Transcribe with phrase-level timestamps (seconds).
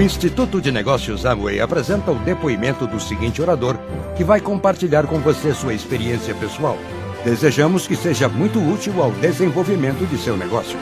[0.00, 3.76] O Instituto de Negócios Amway apresenta o depoimento do seguinte orador,
[4.16, 6.78] que vai compartilhar com você sua experiência pessoal.
[7.22, 10.78] Desejamos que seja muito útil ao desenvolvimento de seu negócio.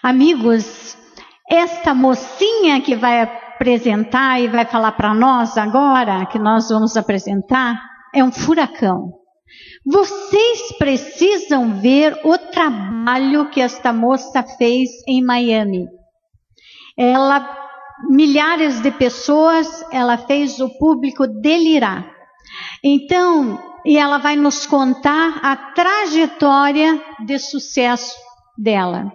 [0.00, 0.96] Amigos,
[1.50, 7.82] esta mocinha que vai apresentar e vai falar para nós agora, que nós vamos apresentar,
[8.14, 9.23] é um furacão.
[9.84, 15.86] Vocês precisam ver o trabalho que esta moça fez em Miami.
[16.96, 17.46] Ela,
[18.08, 22.10] milhares de pessoas, ela fez o público delirar.
[22.82, 28.16] Então, e ela vai nos contar a trajetória de sucesso
[28.56, 29.12] dela.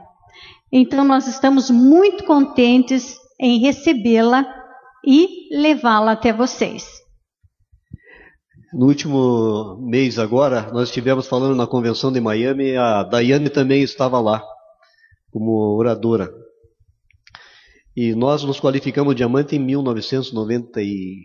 [0.71, 4.45] Então, nós estamos muito contentes em recebê-la
[5.05, 6.98] e levá-la até vocês.
[8.71, 14.19] No último mês agora, nós estivemos falando na convenção de Miami, a Daiane também estava
[14.19, 14.43] lá,
[15.31, 16.29] como oradora.
[17.97, 21.23] E nós nos qualificamos diamante em 1990 e...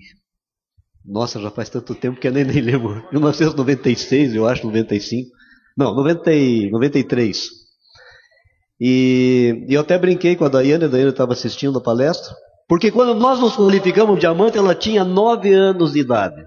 [1.05, 3.05] Nossa, já faz tanto tempo que eu nem, nem lembro.
[3.13, 5.31] 1996, eu acho, 95.
[5.77, 6.71] Não, 90 e...
[6.71, 7.51] 93.
[8.81, 12.35] E, e eu até brinquei com a Daiane, a Daiane estava assistindo a palestra,
[12.67, 16.43] porque quando nós nos qualificamos diamante, ela tinha 9 anos de idade.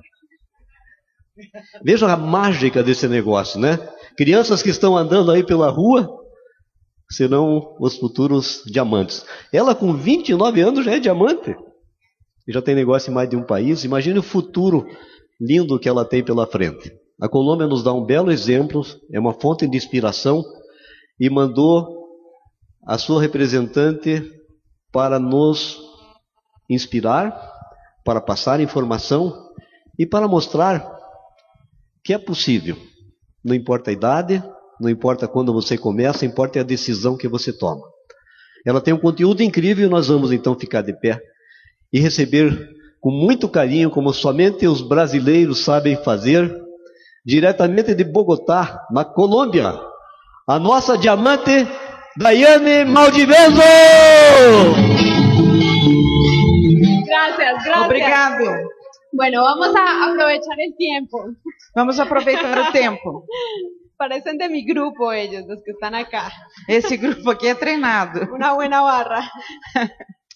[1.84, 3.78] Veja a mágica desse negócio, né?
[4.18, 6.10] Crianças que estão andando aí pela rua
[7.10, 9.26] serão os futuros diamantes.
[9.54, 11.56] Ela com 29 anos já é diamante.
[12.48, 13.84] Já tem negócio em mais de um país.
[13.84, 14.88] Imagine o futuro
[15.40, 16.92] lindo que ela tem pela frente.
[17.20, 20.44] A Colômbia nos dá um belo exemplo, é uma fonte de inspiração
[21.20, 22.08] e mandou
[22.86, 24.32] a sua representante
[24.92, 25.80] para nos
[26.70, 27.36] inspirar,
[28.06, 29.52] para passar informação
[29.98, 30.97] e para mostrar
[32.08, 32.78] que é possível.
[33.44, 34.42] Não importa a idade,
[34.80, 37.84] não importa quando você começa, importa a decisão que você toma.
[38.66, 41.20] Ela tem um conteúdo incrível e nós vamos então ficar de pé
[41.92, 42.58] e receber
[43.02, 46.50] com muito carinho, como somente os brasileiros sabem fazer,
[47.26, 49.78] diretamente de Bogotá, na Colômbia,
[50.48, 51.68] a nossa diamante
[52.16, 53.62] Daiane Maldiveso!
[57.06, 57.86] Gracias, gracias.
[57.86, 58.77] Obrigado.
[59.18, 61.18] Bueno, vamos a aprovechar el tiempo.
[61.76, 63.26] Vamos aproveitar o tempo.
[63.98, 66.30] Parecen de mi grupo ellos, los que están acá.
[66.68, 68.20] Esse grupo aqui é treinado.
[68.32, 69.22] Una buena barra.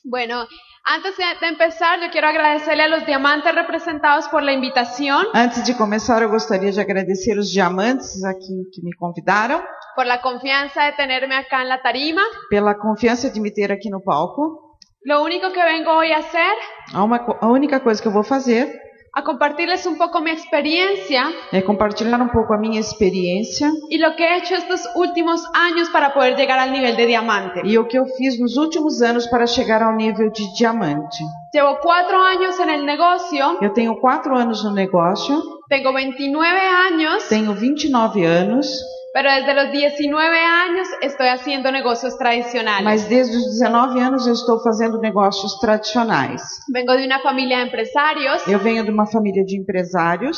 [0.04, 0.48] Bueno,
[0.84, 5.76] antes de empezar, yo quiero agradecerle a los diamantes representados por la invitación, Antes de
[5.76, 9.62] começar, eu gostaria de agradecer os diamantes aqui que me convidaram,
[9.96, 12.24] por la confianza de tenerme acá en la tarima.
[12.50, 14.71] pela confiança de me ter aqui no palco.
[15.04, 16.54] Lo único que vengo hoy a hacer,
[16.94, 18.80] A, uma a única coisa que eu vou fazer
[19.14, 24.16] a compartirles un poco mi experiencia é compartilhar um pouco a minha experiência y lo
[24.16, 27.62] que he hecho estos últimos años para poder llegar al nivel de diamante.
[27.66, 31.18] e o que eu fiz nos últimos anos para chegar ao nível de diamante.
[31.54, 37.28] Llevo cuatro años en el negocio, Eu tenho quatro anos no negócio, tengo 29 años,
[37.28, 38.68] tenho 29 anos,
[39.14, 42.84] pero desde los 19 años estoy haciendo negocios tradicionales.
[42.84, 46.42] mas desde os 19 anos eu estou fazendo negócios tradicionais.
[46.74, 50.38] Vengo de una familia de empresarios Eu venho de uma família de empresários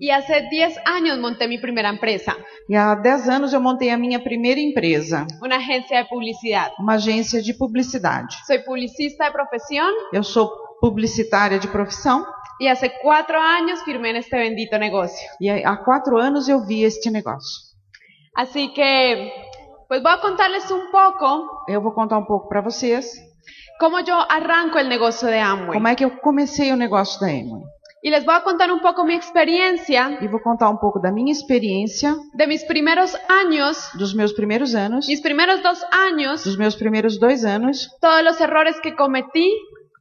[0.00, 2.36] y hace 10 años monté mi primera empresa,
[2.68, 6.70] e há 10 anos eu montei a minha primeira empresa, una agencia de publicidad.
[6.78, 8.28] uma agência de publicidade.
[8.46, 10.48] Soy publicista de profesión Eu sou
[10.80, 12.24] publicitária de profissão
[12.60, 15.28] y hace cuatro años firmé en este bendito negocio.
[15.40, 17.67] e há quatro anos eu vi este negócio.
[18.38, 19.32] Así que,
[19.88, 23.04] pues voy a contarles un poco Eu vou contar um pouco para vocês
[23.80, 25.72] cómo yo arranco el negocio de Amway.
[25.72, 27.64] como é que eu comecei o negócio da Amway.
[28.00, 31.10] Y les voy a contar un poco mi experiencia E vou contar um pouco da
[31.10, 36.56] minha experiência, de mis primeros años, dos meus primeiros anos, mis primeros dos años, dos
[36.56, 39.50] meus primeiros dois anos, todos los errores que cometí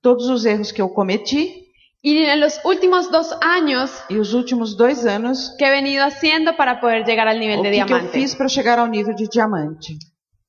[0.04, 1.67] todos os erros que eu cometi
[2.08, 6.56] y en los últimos dos años e os últimos dois anos, que he venido haciendo
[6.56, 8.14] para poder llegar al nivel o de que, que eu diamante.
[8.20, 9.98] fiz para chegar ao nível de diamante.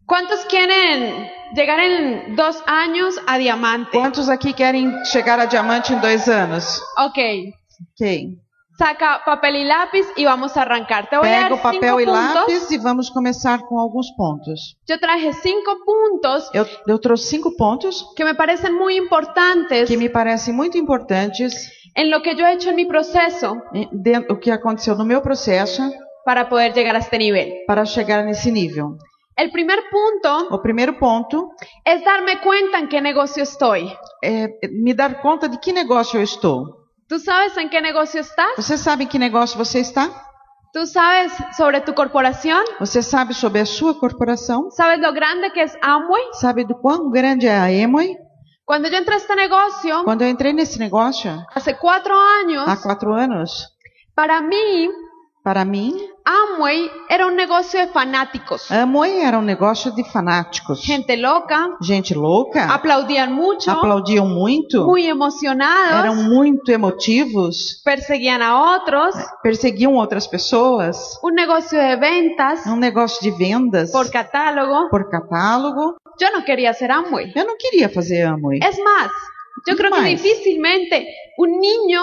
[0.07, 3.91] ¿Cuántos quieren llegar en dos años a diamante?
[3.99, 6.81] Quantos aqui querem chegar a diamante em dois anos?
[6.97, 7.19] Ok,
[7.93, 8.03] Ok.
[8.79, 11.11] Saca papel y lápiz y vamos a arrancar.
[11.11, 12.15] Te voy a Pega o papel e puntos.
[12.15, 14.77] lápis e vamos começar com alguns pontos.
[14.89, 19.97] Yo traje cinco puntos Eu, eu trouxe cinco pontos que me parecen muy importantes que
[19.97, 21.53] me parecem muito importantes
[21.97, 25.21] en lo que yo he hecho en mi proceso em- o que aconteceu no meu
[25.21, 25.83] processo
[26.25, 27.65] para poder llegar a este nivel.
[27.67, 28.97] para chegar nesse nível.
[29.37, 31.51] El primer punto O primeiro ponto
[31.85, 33.91] es darme cuenta en qué negocio estoy.
[34.23, 36.78] é me dar conta de que negócio eu estou.
[37.09, 38.51] ¿Tú sabes en qué negocio estás?
[38.57, 40.11] Você sabe em que negócio você está?
[40.75, 42.63] ¿Tú sabes sobre tu corporación?
[42.79, 44.71] Você sabe sobre a sua corporação?
[44.71, 46.23] ¿Sabes lo grande que es Amway?
[46.35, 48.15] Sabe do quão grande é a Emoi?
[48.67, 52.77] Cuando yo entré a este negocio, Quando eu entrei nesse negócio, hace cuatro años, há
[52.77, 53.67] quatro anos,
[54.15, 54.91] para mí,
[55.49, 55.95] para mim,
[56.27, 58.71] Amway era un negocio de fanáticos.
[58.71, 60.83] Amway era um negócio de fanáticos.
[60.83, 69.15] Gente loca, Gente louca, aplaudían mucho, aplaudiam muito, eram emocionados, muito emotivos, perseguían a otros,
[69.43, 71.19] perseguiam outras pessoas.
[71.23, 74.91] un negocio de ventas É um negócio de vendas por catálogo.
[74.91, 75.97] por catálogo.
[76.21, 77.33] Yo no quería ser Amway.
[77.35, 78.59] Eu não queria fazer Amway.
[78.63, 79.11] Es más,
[79.67, 80.11] yo creo que Más.
[80.11, 81.07] difícilmente
[81.39, 82.03] un niño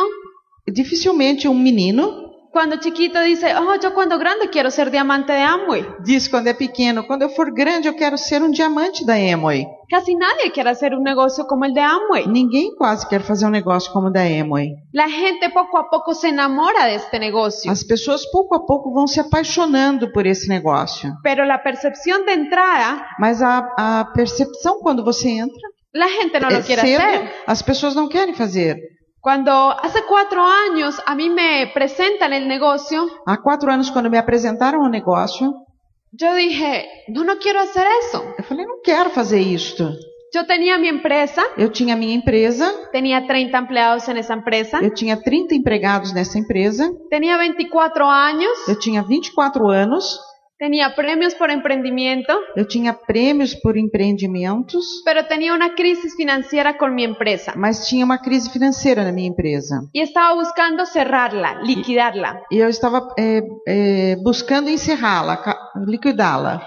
[0.68, 2.25] Dificilmente um menino
[2.56, 5.86] cuando chiquito dice, oh, yo cuando grande quiero ser diamante de Amway.
[6.00, 9.68] diz quando é pequeno, quando eu for grande eu quero ser um diamante da Amway.
[9.90, 12.28] Casi nadie quiere hacer un negocio como el de Amway.
[12.28, 14.70] Ninguém quase quer fazer um negócio como o da Amway.
[14.94, 17.70] La gente poco a poco se enamora de este negocio.
[17.70, 21.12] As pessoas pouco a pouco vão se apaixonando por esse negócio.
[21.24, 26.48] Pero la percepción de entrada, Mas a, a percepção quando você entra la gente no
[26.48, 27.32] é lo quiere cedo, hacer.
[27.48, 28.78] as pessoas não querem fazer.
[29.26, 34.20] Cuando hace cuatro años a mí me presentan el negocio, Há quatro anos, quando me
[34.20, 35.66] apresentaram o negócio,
[36.12, 38.24] yo dije, no, no quiero hacer eso.
[38.38, 39.90] eu falei, não quero fazer isto.
[40.32, 44.94] Yo tenía mi empresa, Eu tinha minha empresa, tenía 30 empleados en esa empresa, eu
[44.94, 50.20] tinha 30 empregados nessa empresa, tenía 24 años, eu tinha 24 anos,
[50.58, 56.96] tenía premios por emprendimiento, eu tinha prêmios por empreendimentos, pero tenía una crisis financiera con
[56.96, 59.82] mi empresa mas tinha uma crise financeira na minha empresa.
[59.94, 62.42] y estaba buscando cerrarla, liquidarla.
[62.52, 65.42] E eu estava é, é, buscando encerrá-la,
[65.86, 66.62] liquidá-la.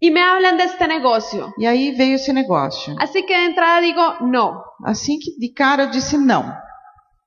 [0.00, 1.52] Y me hablan de este negocio.
[1.58, 2.94] E aí veio esse negócio.
[2.98, 4.62] Así que de entrada digo, no.
[4.84, 6.52] Assim que de cara eu disse não.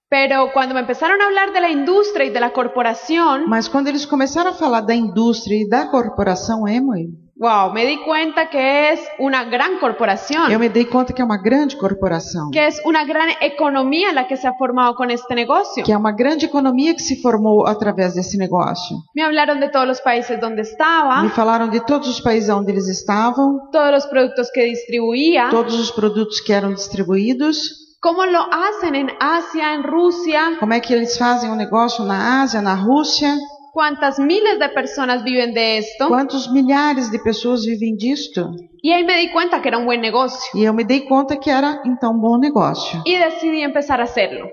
[0.10, 3.90] Pero cuando me empezaron a hablar de la industria y de la corporación, Mas quando
[3.90, 7.08] eles começaram a falar da indústria e da corporação Emoi,
[7.38, 11.26] wow, me di cuenta que es una gran corporación, eu me dei conta que é
[11.26, 12.50] uma grande corporação.
[12.52, 15.84] que es una gran economía la que se ha formado con este negocio.
[15.84, 18.98] Que é uma grande economia que se formou através desse negócio.
[19.14, 22.72] Me hablaron de todos los países donde estaba, Me falaram de todos os países onde
[22.72, 28.42] eles estavam, todos los productos que distribuía, todos os produtos que eram distribuídos, cómo lo
[28.52, 32.76] hacen en Asia, en Rusia, como é que eles fazem o negócio na Ásia, na
[32.76, 33.36] Rússia,
[33.74, 36.08] cuántas miles de personas viven de esto.
[36.08, 38.52] quantos milhares de pessoas vivem disto.
[38.84, 41.36] Y ahí me di cuenta que era un buen negocio E eu me dei conta
[41.38, 43.02] que era então um bom negócio.
[43.06, 44.48] y decidí empezar a hacerlo.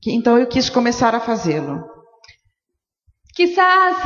[0.00, 1.84] Que- Então eu quis começar a fazê-lo.
[3.34, 3.96] Quizás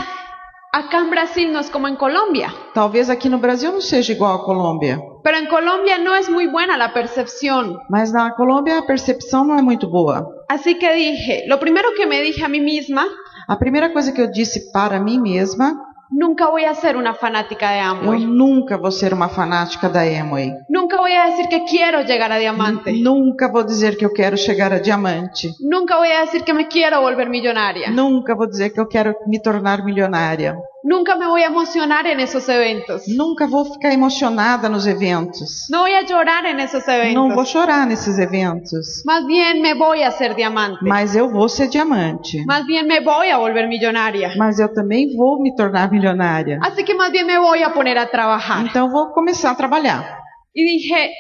[0.72, 4.34] acá en Brasil no es como en Colombia, Talvez aqui no Brasil não seja igual
[4.36, 7.78] à Colômbia, pero en Colombia no es muy buena la percepción.
[7.88, 10.26] mas na Colômbia a percepção não é muito boa.
[10.49, 13.05] Así que dije, lo primero que me dije a mí misma,
[13.49, 15.75] A primeira coisa que eu disse para mim mesma,
[16.12, 18.25] nunca voy a ser una fanática de eu Amway.
[18.26, 20.52] nunca vou ser uma fanática da Amway.
[20.69, 22.93] Nunca voy a decir que quiero llegar a diamante.
[23.02, 25.50] Nunca vou dizer que eu quero chegar a diamante.
[25.61, 27.90] Nunca voy a decir que me quiero volver millonaria.
[27.90, 30.55] Nunca vou dizer que eu quero me tornar milionária.
[30.82, 33.03] Nunca me voy a emocionar en esos eventos.
[33.06, 35.67] Nunca vou ficar emocionada nos eventos.
[35.69, 37.49] No voy a llorar en esos Não vou eventos.
[37.50, 39.03] chorar nesses eventos.
[39.05, 40.79] Más bien me voy a hacer diamante.
[40.82, 42.44] Mas eu vou ser diamante.
[42.47, 44.32] Más bien me voy a volver millonaria.
[44.38, 46.59] Mas eu também vou me tornar milionária.
[46.62, 48.65] Así que más bien me voy a poner a trabajar.
[48.65, 50.19] Então vou começar a trabalhar.
[50.55, 51.10] Y dije,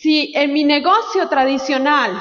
[0.00, 2.12] si en mi negocio tradicional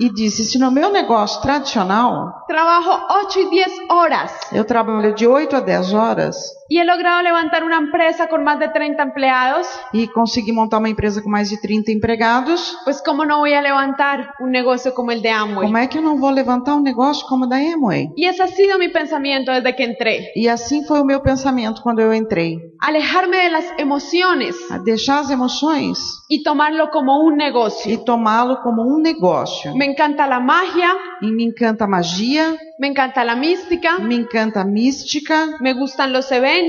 [0.00, 2.90] E disse: se no meu negócio tradicional trabajo
[3.26, 4.32] 8 y 10 horas.
[4.52, 8.58] eu trabalho de 8 a 10 horas y he logrado levantar una empresa con más
[8.60, 13.24] de 30 empleados, e consegui montar uma empresa com mais de 30 empregados, pues cómo
[13.24, 15.66] no voy a levantar un negocio como el de Amway.
[15.66, 18.10] como é que eu não vou levantar um negócio como o da Amway?
[18.16, 20.32] Y ese ha sido mi pensamiento desde que entré.
[20.36, 22.56] E assim foi o meu pensamento quando eu entrei.
[22.80, 25.98] Alejarme de las emociones A deixar as emoções
[26.30, 27.92] y tomarlo como un negocio.
[27.92, 29.74] e tomá-lo como um negócio.
[29.76, 34.62] Me encanta la magia, E me encanta a magia, me encanta la mística, me encanta
[34.62, 36.59] a mística, me gustan los eventos,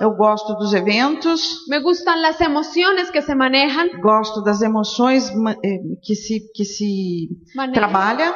[0.00, 3.88] eu gosto dos eventos, me gustan las emociones que se manejan.
[4.02, 5.30] gosto das emoções
[5.62, 7.74] eh, que se, que se manejan.
[7.74, 8.34] trabalha,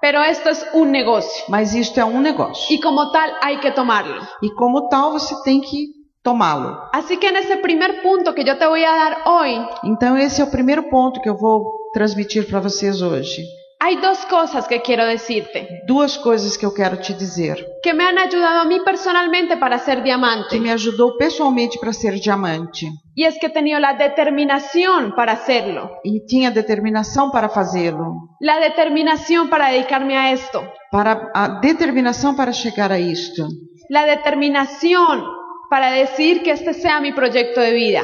[0.00, 2.66] Pero esto es un negocio mas isto é um negócio.
[2.74, 4.22] y como tal hay que tomarlo.
[4.42, 5.88] E como tal, você tem que
[6.22, 6.76] tomá-lo.
[6.92, 10.40] Así que en ese primer punto que yo te voy a dar hoy, Então, esse
[10.40, 13.42] é o primeiro ponto que eu vou transmitir para vocês hoje.
[13.86, 18.04] Hay dos cosas que quiero decirte Duas coisas que eu quero te dizer, que me
[18.04, 20.58] han ayudado a mí personalmente para ser que diamante.
[20.58, 22.90] me ajudou pessoalmente para ser diamante.
[23.14, 28.06] Y es que he tenido la determinación para hacerlo, E tinha determinação para fazê-lo.
[28.40, 30.58] la determinación para dedicarme a esto.
[30.90, 33.46] Para a determinação para chegar a isto.
[33.88, 35.22] la determinación
[35.68, 38.02] para decir que este sea mi proyecto de vida.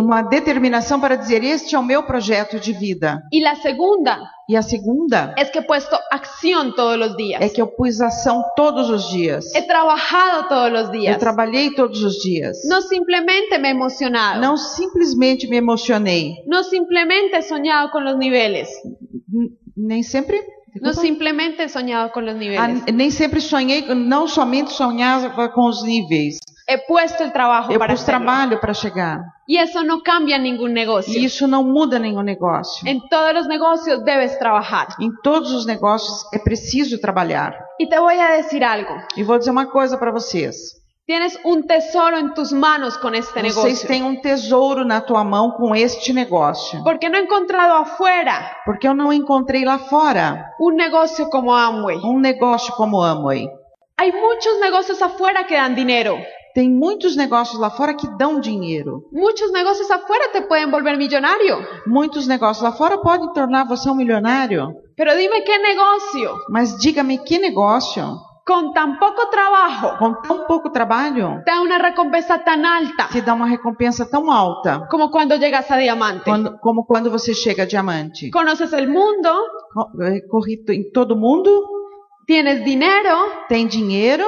[0.00, 3.22] Uma determinação para dizer: Este é o meu projeto de vida.
[3.32, 4.18] Y la segunda
[4.50, 7.40] E a segunda es que he puesto acción todos los días.
[7.42, 9.54] é que eu pus ação todos os dias.
[9.54, 11.18] He trabajado todos los Eu días.
[11.18, 12.56] trabalhei todos os dias.
[12.64, 14.40] No simplemente me emocionado.
[14.40, 16.36] Não simplesmente me emocionei.
[16.46, 18.68] No simplemente he soñado con los niveles.
[19.32, 20.40] N- Nem sempre.
[20.80, 25.82] No simplemente he soñado con los Ah, nem sempre sonhei, não somente sonhava com os
[25.82, 26.38] níveis.
[26.70, 28.24] He puesto el trabajo Eu para pus hacerlo.
[28.26, 29.20] trabalho para chegar.
[29.46, 31.14] Y eso no cambia ningún negocio.
[31.18, 32.86] E isso não muda nenhum negócio.
[32.86, 34.88] En todos los negocios debes trabajar.
[35.00, 37.56] Em todos os negócios é preciso trabalhar.
[37.78, 38.94] Y te voy a decir algo.
[39.16, 40.76] E vou dizer uma coisa para vocês.
[41.06, 43.88] Tienes un tesoro en tus manos con este Vocês negocio.
[43.88, 46.84] têm um tesouro na tua mão com este negócio.
[46.84, 51.96] Porque no he encontrado afuera Porque eu não encontrei lá fora un negocio como Amway.
[52.04, 53.48] um negócio como Amway.
[53.96, 56.18] Hay muchos negocios afuera que dan dinero.
[56.58, 59.04] Tem muitos negócios lá fora que dão dinheiro.
[59.12, 61.56] Muchos negocios afuera te pueden volver millonario.
[61.86, 64.66] Muitos negócios lá fora podem tornar você um milionário.
[64.96, 68.04] Pero dime qué negocio Mas diga-me que negócio,
[68.44, 73.34] con tan poco trabajo com tão pouco trabalho, da una recompensa tan alta te dá
[73.34, 76.24] uma recompensa tão alta como cuando llegas a diamante.
[76.24, 78.30] quando- como quando você chega a diamante.
[78.32, 79.30] Conoces el mundo,
[80.02, 81.50] eh, Corri em todo mundo,
[82.26, 83.16] tienes dinero,
[83.48, 84.24] tem dinheiro,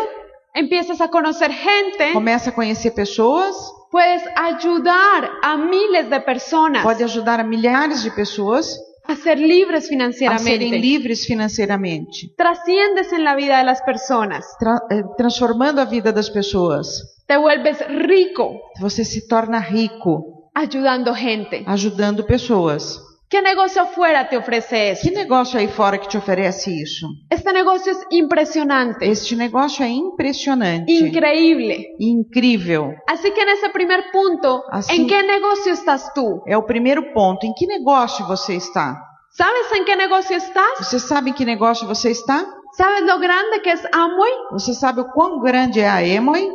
[0.54, 3.54] empiezas a conocer gente, começa a conhecer pessoas,
[3.90, 9.85] puedes ayudar a miles de personas pode ajudar a milhares de pessoas a ser libres
[9.85, 10.78] a serem financieramente.
[10.78, 16.30] livres financeiramente, Trasciendes en la vida de las personas, tra- eh, transformando a vida das
[16.30, 17.16] pessoas.
[17.26, 21.64] te vuelves rico Você se torna rico ayudando gente.
[21.66, 23.00] ajudando pessoas.
[23.30, 25.02] ¿Qué negocio afuera te ofrece eso?
[25.08, 27.06] Que negócio aí fora que te oferece isso?
[27.30, 31.94] Este negocio es impresionante, Este negócio é impressionante, increíble.
[32.00, 32.94] incrível.
[33.06, 36.42] Así que en ese primer punto, Así- ¿en qué negocio estás tú?
[36.44, 37.46] É o primeiro ponto.
[37.46, 38.99] Em que negócio você está?
[39.32, 40.78] ¿Sabes en qué negocio estás?
[40.80, 42.44] Você sabe em que negócio você está?
[42.76, 44.32] ¿Sabes lo grande que es Amway?
[44.50, 46.50] Você sabe o quão grande é a Emoi?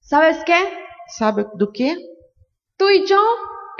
[0.00, 0.60] ¿Sabes qué?
[1.18, 1.96] Sabe do que?
[2.78, 3.18] Tú y yo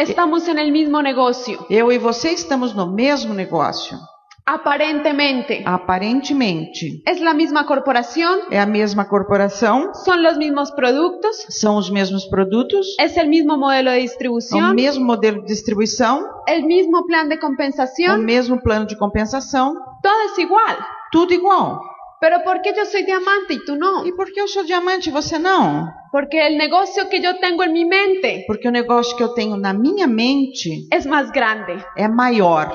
[0.02, 3.98] estamos en el mismo negocio, Eu e você estamos no mesmo negócio.
[4.46, 5.62] aparentemente.
[5.64, 7.02] Aparentemente.
[7.06, 12.26] Es la misma corporación, É a mesma corporação, son los mismos productos, são os mesmos
[12.26, 17.06] produtos, es el mismo modelo de é o distribución, mesmo modelo de distribuição, el mismo
[17.06, 20.76] plan de o compensación, mesmo plano de compensação, todo es igual.
[21.12, 21.80] tudo igual.
[22.20, 24.04] Pero ¿por qué yo soy diamante y tú no?
[24.04, 25.88] E por que eu sou diamante e você não?
[26.12, 29.56] Porque el negocio que yo tengo en mi mente Porque o negócio que eu tenho
[29.56, 31.82] na minha mente es más grande.
[31.96, 32.66] é maior.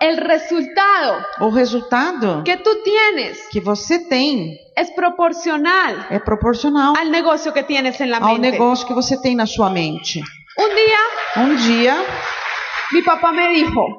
[0.00, 7.10] El resultado O resultado que tú tienes que você tem es proporcional é proporcional al
[7.10, 8.50] negocio que tienes en la ao mente.
[8.52, 10.20] negócio que você tem na sua mente.
[10.58, 11.02] Un día
[11.44, 11.94] Um dia,
[12.92, 13.94] mi papá me dijo, un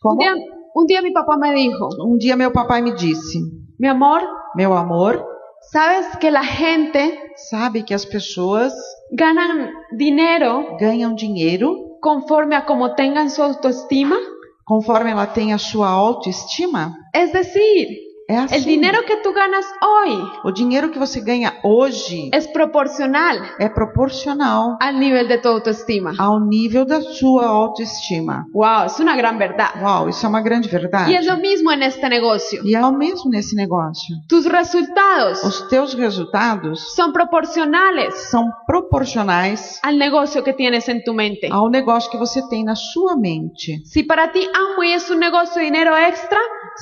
[0.00, 0.34] como, día,
[0.78, 3.38] un día mi papá me dijo, um dia meu papai me disse:
[3.78, 4.22] mi amor,
[4.54, 5.24] Meu amor,
[5.70, 7.12] ¿sabes que la gente
[7.50, 8.72] sabe que as pessoas
[9.12, 14.16] ganan dinero ganham dinheiro conforme a como tengan su autoestima?
[14.64, 16.94] conforme ela tem a sua autoestima?
[17.14, 17.88] Es decir,
[18.30, 18.56] É assim.
[18.56, 20.12] el dinero que tú ganas hoy
[20.44, 26.12] O dinheiro que você ganha hoje es proporcional é proporcional al nivel de tu autoestima.
[26.18, 28.44] ao nível da sua autoestima.
[28.52, 29.70] Wow, es una gran verdad.
[29.82, 31.10] Uau, isso é uma grande verdade.
[31.10, 32.60] Y es lo mismo en este negocio.
[32.64, 34.14] E é o mesmo nesse negócio.
[34.28, 41.14] Tus resultados Os teus resultados son proporcionales são proporcionais al negocio que tienes en tu
[41.14, 41.48] mente.
[41.50, 43.80] ao negócio que você tem na sua mente.
[43.84, 46.38] Si para ti Amway es un negocio de dinero extra,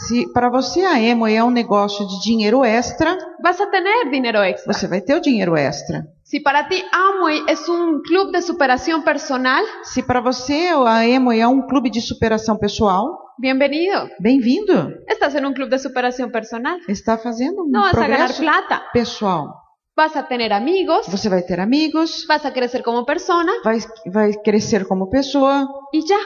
[0.08, 4.38] Se para você a Emo é um negócio de dinheiro extra, vas a tener dinero
[4.38, 4.72] extra.
[4.72, 6.04] você vai ter o dinheiro extra.
[6.24, 11.30] Si para ti Amway es un club de superación personal, Se para você a Emo
[11.32, 13.06] é um clube de superação pessoal,
[13.38, 14.08] bienvenido.
[14.20, 14.90] bem-vindo.
[15.08, 16.78] Estás en un club de superación personal.
[16.88, 18.82] Está fazendo um No vas a progresso plata.
[18.92, 19.54] pessoal.
[19.96, 23.78] Vas a tener amigos, Você vai ter amigos, vas a crecer como persona vai,
[24.12, 26.18] vai crescer como pessoa y ya.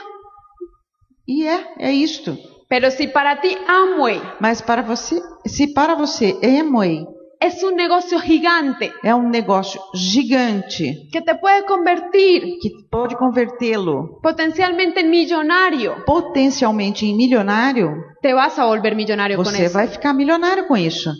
[1.27, 2.35] e é, é isto.
[2.71, 7.05] Pero si para ti Amway Mas para você, se para você Amway
[7.39, 14.19] es un negocio gigante é um negócio gigante que te puede convertir que pode convertê-lo
[14.21, 17.87] potencialmente en millonario, potencialmente em milionário,
[18.21, 19.73] te vas a volver millonario con você eso.
[19.73, 21.11] vai ficar milionário com isso.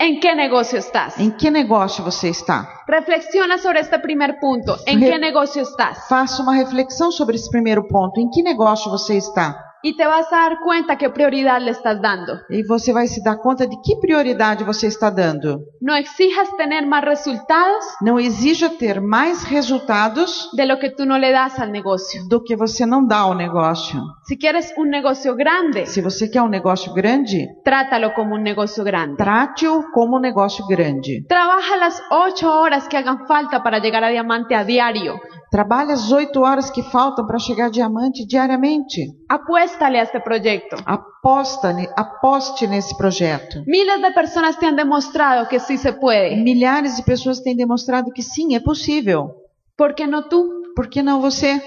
[0.00, 1.18] ¿En qué negocio estás?
[1.18, 2.68] Em que negócio você está?
[2.88, 4.76] Reflexiona sobre este primer punto.
[4.86, 6.06] ¿En Re- qué negocio estás?
[6.08, 8.20] Faça uma reflexão sobre esse primeiro ponto.
[8.20, 9.56] Em que negócio você está?
[9.82, 12.40] Y te vas a dar cuenta qué prioridad le estás dando.
[12.50, 15.60] E você vai se dar conta de que prioridade você está dando.
[15.80, 21.16] No exijas tener más resultados Não exija ter mais resultados de lo que tú no
[21.18, 22.26] le das al negocio.
[22.28, 24.00] do que você não dá ao negócio.
[24.26, 28.82] Si quieres un negocio grande, Se você quer um negócio grande, trátalo como un negocio
[28.84, 29.16] grande.
[29.16, 31.24] trate-o como um negócio grande.
[31.28, 35.20] Trabaja las ocho horas que hagan falta para llegar a diamante a diario.
[35.50, 39.14] Trabalhe as oito horas que faltam para chegar diamante diariamente.
[39.28, 40.76] Apuéstale a este proyecto.
[40.84, 43.62] Aposta, aposte nesse projeto.
[43.66, 46.36] Miles de personas te han demostrado que sí se puede.
[46.36, 49.34] Milhares de pessoas têm demonstrado que sim, é possível.
[49.76, 50.62] ¿Por qué no tú?
[50.74, 51.62] Por que não você?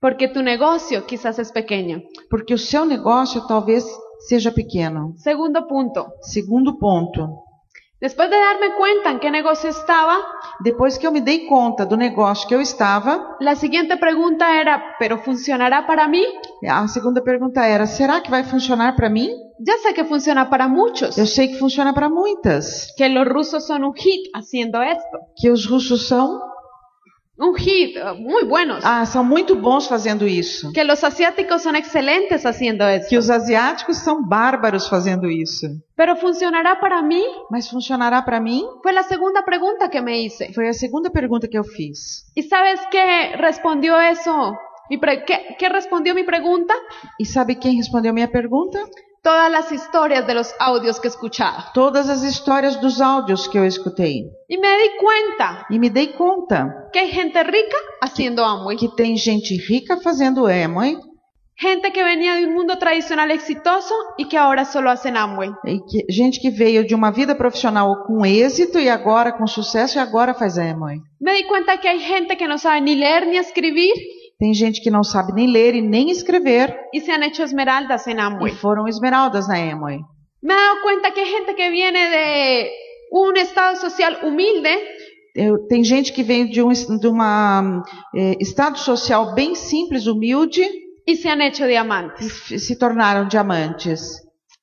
[0.00, 2.02] Porque tu negocio quizás es pequeño.
[2.30, 3.84] Porque o seu negócio talvez
[4.28, 5.14] seja pequeno.
[5.16, 6.06] Segundo punto.
[6.22, 7.47] Segundo ponto.
[8.00, 10.16] Después de darme cuenta en qué negocio estaba,
[10.60, 14.96] Depois que eu me dei conta do negócio que eu estava, la siguiente pregunta era,
[14.98, 16.24] ¿pero funcionará para mí?
[16.68, 19.30] a segunda pergunta era: será que vai funcionar para mim?
[19.60, 21.18] Ya sé que funciona para muchos.
[21.18, 22.92] Eu sei que funciona para muitas.
[22.96, 25.18] Que los rusos son un hit haciendo esto.
[25.36, 26.40] Que os russos são,
[27.40, 28.84] Un hit, eh, muy buenos.
[28.84, 30.72] ah, são muito bons fazendo isso.
[30.72, 33.08] Que los asiáticos son excelentes haciendo esto.
[33.08, 35.66] Que os asiáticos são bárbaros fazendo isso.
[35.96, 37.22] Pero funcionará para mí?
[37.48, 38.64] Mas funcionará para mim?
[38.82, 40.52] Fue la segunda pregunta que me hice.
[40.52, 42.24] Foi a segunda pergunta que eu fiz.
[42.34, 44.56] ¿Y sabes qué respondió eso?
[44.90, 46.74] Mi pre- ¿Qué, qué respondió mi pregunta?
[47.20, 48.78] E sabe quem respondeu minha pergunta?
[49.22, 51.70] Todas las historias de los audios que escuchaba.
[51.74, 54.30] Todas as histórias dos áudios que eu escutei.
[54.48, 58.76] Y me di cuenta E me dei conta que hay gente rica haciendo Amway.
[58.76, 60.96] que tem gente rica fazendo Amway
[61.60, 65.50] Gente que venía de un mundo tradicional exitoso y que ahora solo hacen Amway.
[65.66, 69.98] e que, gente que veio de uma vida profissional com êxito e agora com sucesso
[69.98, 71.00] e agora faz Amway.
[71.20, 73.92] Me di cuenta que hay gente que no sabe ni leer ni escribir
[74.38, 78.06] Tem gente que não sabe nem ler e nem escrever y se han hecho esmeraldas
[78.06, 78.52] en e Amway.
[78.54, 79.98] foram esmeraldas na Amway.
[80.42, 82.70] Me he dado cuenta que hay gente que viene de
[83.10, 84.70] un estado social humilde
[85.34, 87.82] Eu- tem gente que vem de um es- de uma
[88.14, 90.62] eh, estado social bem simples, humilde
[91.06, 92.26] y se han hecho e diamantes.
[92.26, 94.00] f- se tornaram diamantes.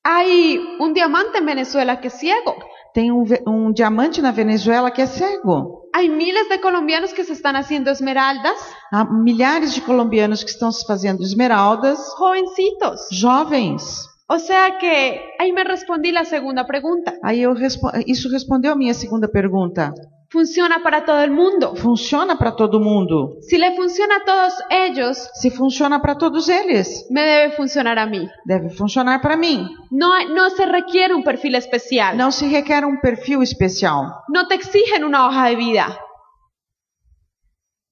[0.03, 2.55] Hay un diamante en Venezuela que es ciego.
[2.95, 5.81] Tem um, um diamante na Venezuela que é cego.
[5.93, 8.58] Hay miles de colombianos que se están haciendo esmeraldas,
[8.91, 13.01] Há milhares de colombianos que estão se fazendo esmeraldas, jovencitos.
[13.12, 14.08] jovens.
[14.29, 17.13] O sea que ahí me respondí la segunda pregunta.
[17.21, 19.93] Aí eu respo- isso respondeu a minha segunda pergunta.
[20.35, 21.75] ¿Funciona para todo el mundo?
[21.77, 23.37] Funciona para todo mundo?
[23.39, 28.05] Si le funciona a todos ellos, Se funciona para todos eles, me debe funcionar a
[28.05, 28.27] mí.
[28.43, 29.65] deve funcionar para mim.
[29.89, 32.17] No, no se requiere un perfil especial.
[32.17, 34.23] Não se requer um perfil especial.
[34.27, 35.97] No te exigen una hoja de vida.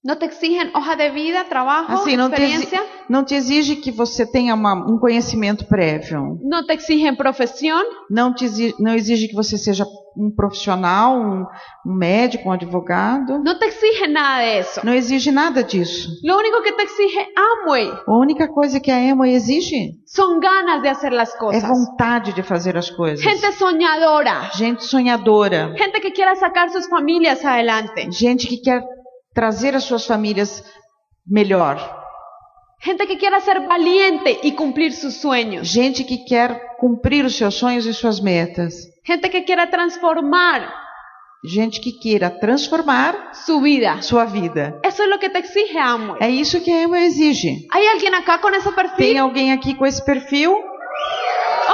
[0.05, 2.83] No te exigen hoja de vida, trabajo, Assim, não te, exi- experiencia.
[3.09, 6.37] não te exige que você tenha uma- um conhecimento prévio.
[6.43, 7.81] No te exigen profesión.
[8.09, 9.85] Não, te exige, não exige que você seja
[10.17, 11.45] um profissional, um,
[11.85, 13.39] um médico, um advogado.
[13.39, 14.81] No te exigen nada de eso.
[14.85, 16.09] Não exige nada disso.
[16.21, 20.81] Lo único que te exige Amway A única coisa que a Emo exige son ganas
[20.81, 21.63] de hacer las é cosas.
[21.63, 23.21] vontade de fazer as coisas.
[23.23, 24.49] Gente soñadora.
[24.53, 25.73] Gente sonhadora.
[25.77, 28.11] Gente que quiera sacar sus familias adelante.
[28.11, 28.83] Gente que quer
[29.33, 30.63] trazer as suas famílias
[31.25, 31.77] melhor.
[32.79, 35.69] Gente que quiera ser valiente y cumplir sus sueños.
[35.71, 38.73] Gente que quer cumprir os seus sonhos e suas metas.
[39.05, 40.83] Gente que quiera transformar
[41.45, 44.01] Gente que queira transformar su vida.
[44.01, 44.79] sua vida.
[44.81, 46.17] Eso es lo que te exige Amway.
[46.21, 47.67] É isso que a Emo exige.
[47.69, 50.55] ¿Hay alguien acá con ese Tem alguém aqui com esse perfil?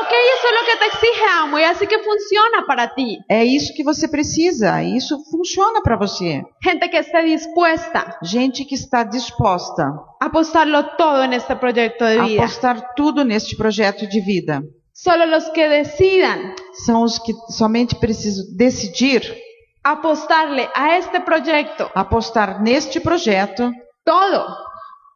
[0.09, 3.19] Ok, eso es lo que te exige Amway, así que funciona para ti.
[3.29, 4.81] É isso que você precisa.
[4.81, 6.41] Isso funciona para você.
[6.63, 9.83] Gente que esté dispuesta Gente que está disposta
[10.19, 12.41] a apostarlo todo en este proyecto de vida.
[12.43, 14.63] apostar tudo neste projeto de vida.
[14.93, 16.55] Solo los que decidan
[16.87, 19.21] São os que somente precisam decidir
[19.83, 23.71] apostarle a este proyecto apostar neste projeto.
[24.03, 24.45] todo,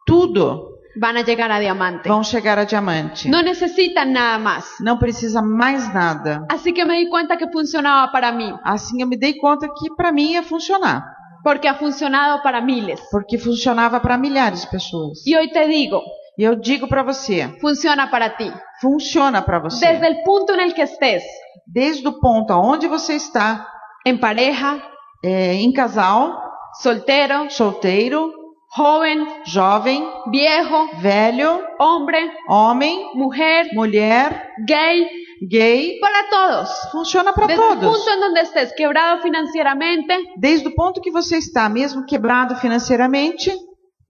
[0.05, 2.07] Tudo van a llegar a diamante.
[2.07, 3.27] vão chegar a diamante.
[3.29, 4.65] No necesitan nada más.
[4.79, 6.45] Não precisa mais nada.
[6.49, 9.93] Así que me di cuenta que funcionaba para mí, Assim eu me dei conta que
[9.95, 11.03] para mim ia funcionar,
[11.43, 12.99] porque ha funcionado para miles.
[13.11, 15.25] porque funcionava para milhares de pessoas.
[15.25, 16.01] Y hoy te digo,
[16.37, 18.51] E eu digo para você, funciona para ti.
[18.81, 19.85] funciona para você.
[19.85, 21.23] Desde el punto en el que estés,
[21.67, 23.67] Desde o ponto aonde você está,
[24.05, 24.81] en pareja,
[25.23, 26.37] é, em casal,
[26.81, 28.31] soltero, solteiro,
[28.75, 35.07] joven, jovem, viejo, velho, hombre, homem, mujer, mulher, gay,
[35.47, 36.69] gay, para todos.
[36.91, 37.97] funciona para Desde el todos.
[37.97, 43.51] punto en donde estés quebrado financieramente, Desde o ponto que você está, mesmo quebrado financeiramente,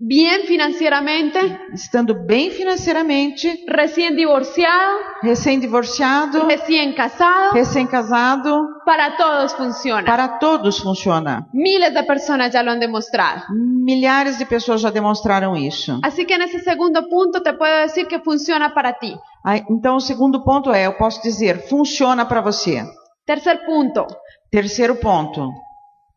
[0.05, 1.39] bien financieramente,
[1.71, 10.05] estando bem financeiramente, recién divorciado, recém-divorciado, recién casado, recém-casado, para todos funciona.
[10.05, 11.47] para todos funciona.
[11.53, 13.43] Miles de personas ya lo han demostrado.
[13.49, 15.99] Milhares de pessoas já demonstraram isso.
[16.03, 19.15] Así que en ese segundo punto te puedo decir que funciona para ti.
[19.69, 22.83] Então, o segundo ponto é, eu posso dizer, funciona para você.
[23.25, 24.05] Tercer punto.
[24.51, 25.49] Terceiro ponto,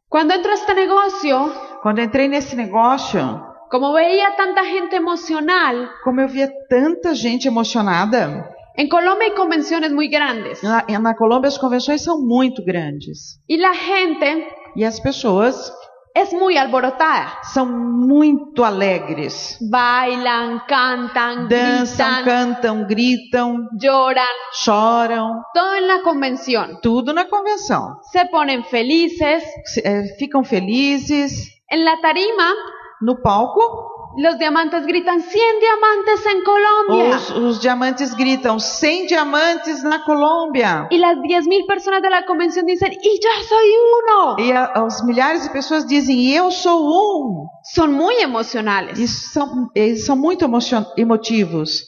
[0.09, 6.21] Cuando entro a este negocio, quando entrei nesse negócio, como veía tanta gente emocional, como
[6.21, 11.59] eu via tanta gente emocionada, en Colombia hay convenciones muy grandes na, na Colômbia as
[11.59, 13.41] convenções são muito grandes.
[13.49, 15.73] y la gente E as pessoas
[16.15, 17.33] es muy alborotada.
[17.55, 19.57] são muito alegres.
[19.71, 26.79] Bailan, cantan, Dançam, gritan, cantam, gritam, lloran, choram, todo en la convención.
[26.83, 27.99] tudo na convenção.
[28.13, 29.43] Se ponen felices.
[29.73, 31.33] Se- eh, ficam felizes.
[31.71, 32.53] En la tarima,
[33.01, 35.31] No palco, los diamantes gritan 100
[35.61, 37.17] diamantes en Colombia.
[37.17, 40.89] os, os diamantes gritam 100 diamantes na Colômbia.
[40.91, 43.69] Y las 10.000 personas de la convención dicen, y yo soy
[44.01, 44.37] uno.
[44.39, 47.47] E a, os milhares de pessoas dizem, eu sou um.
[47.75, 48.99] Son muy emocionales.
[48.99, 51.83] E são, eles são muito emocion- emotivos.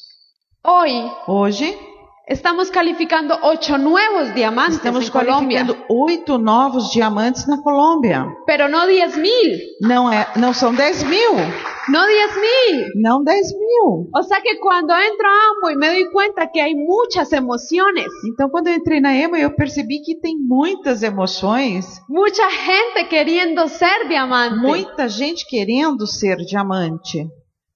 [0.63, 1.79] Hoy Hoje,
[2.29, 8.27] estamos calificando 8 nuevos diamantes estamos Colombia, qualificando oito novos diamantes na Colômbia.
[8.47, 9.29] pero no 10.000,
[9.81, 11.33] Não, é, não são 10 mil,
[11.89, 12.91] no 10.000.
[12.97, 14.11] não 10 mil.
[14.15, 18.49] O sea que cuando entro a Amway me doy cuenta que hay muchas emociones, Então,
[18.51, 24.07] quando eu entrei na EMA, eu percebi que tem muitas emoções, mucha gente queriendo ser
[24.09, 27.27] diamante, muita gente querendo ser diamante,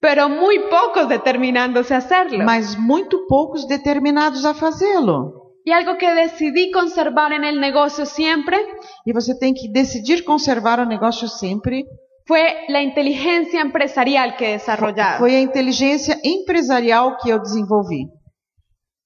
[0.03, 2.45] pero muy pocos determinándose a hacerlo.
[2.45, 5.19] mas muito poucos determinados a fazê-lo.
[5.65, 8.57] Y algo que decidí conservar en el negocio siempre
[9.07, 11.85] E você tem que decidir conservar o negócio sempre.
[12.27, 15.19] fue la inteligencia empresarial que he desarrollado.
[15.19, 18.03] Foi a inteligência empresarial que eu desenvolvi.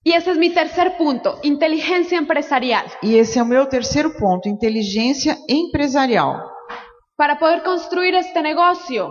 [0.05, 2.87] Y ese es mi tercer punto, inteligencia empresarial.
[3.03, 6.41] E esse é o meu terceiro ponto, inteligência empresarial.
[7.19, 9.03] Para poder construir este negocio,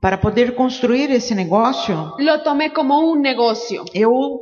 [0.00, 3.84] Para poder construir esse negócio, lo tomé como un negocio.
[3.92, 4.40] eu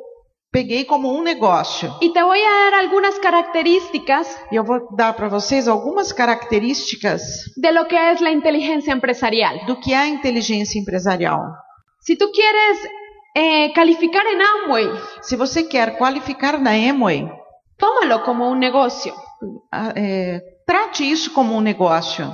[0.53, 1.95] peguei como um negócio.
[2.01, 7.23] Y te voy a dar algunas características E eu vou dar para vocês algumas características
[7.57, 9.65] de lo que es la inteligencia empresarial.
[9.67, 11.41] do que é a inteligência empresarial.
[12.01, 12.79] Si tú quieres
[13.35, 14.89] eh, calificar en Amway,
[15.23, 17.29] Se você quer qualificar na Amway,
[17.79, 19.15] tómalo como un negocio.
[19.73, 22.25] ah, é, trate isso como um negócio.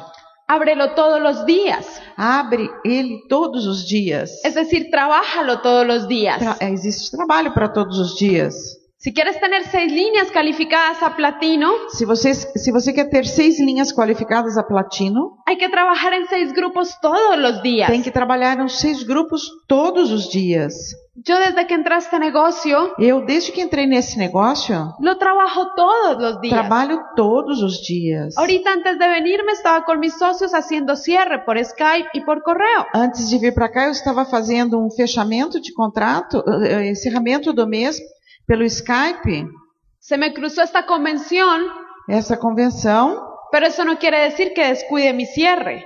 [0.55, 2.01] Ábrelo todos los días.
[2.17, 4.41] Abre ele todos os dias.
[4.45, 6.41] Es decir, trabájalo todos los días.
[6.43, 8.79] Tra- é, existe trabalho para todos os dias.
[9.03, 13.59] Si quieres tener seis líneas calificadas a platino, Se você, se você quer ter seis
[13.59, 17.89] linhas qualificadas a platino, hay que trabajar en seis grupos todos los días.
[17.91, 20.95] tem que trabalhar nos seis grupos todos os dias.
[21.17, 25.75] Yo desde que entré a este negocio, Eu, desde que entrei nesse negócio, lo trabajo
[25.75, 26.55] todos los días.
[26.55, 28.39] trabalho todos os dias.
[28.39, 32.87] Ahorita antes de venirme estaba con mis socios haciendo cierre por Skype y por correo.
[32.95, 37.67] Antes de vir para cá, eu estava fazendo um fechamento de contrato, eh, encerramento do
[37.67, 37.99] mês
[38.47, 39.47] pelo Skype,
[40.01, 41.63] Se me cruzó esta convención,
[42.09, 43.21] essa convenção.
[43.53, 45.85] pero eso no quiere decir que descuide mi cierre.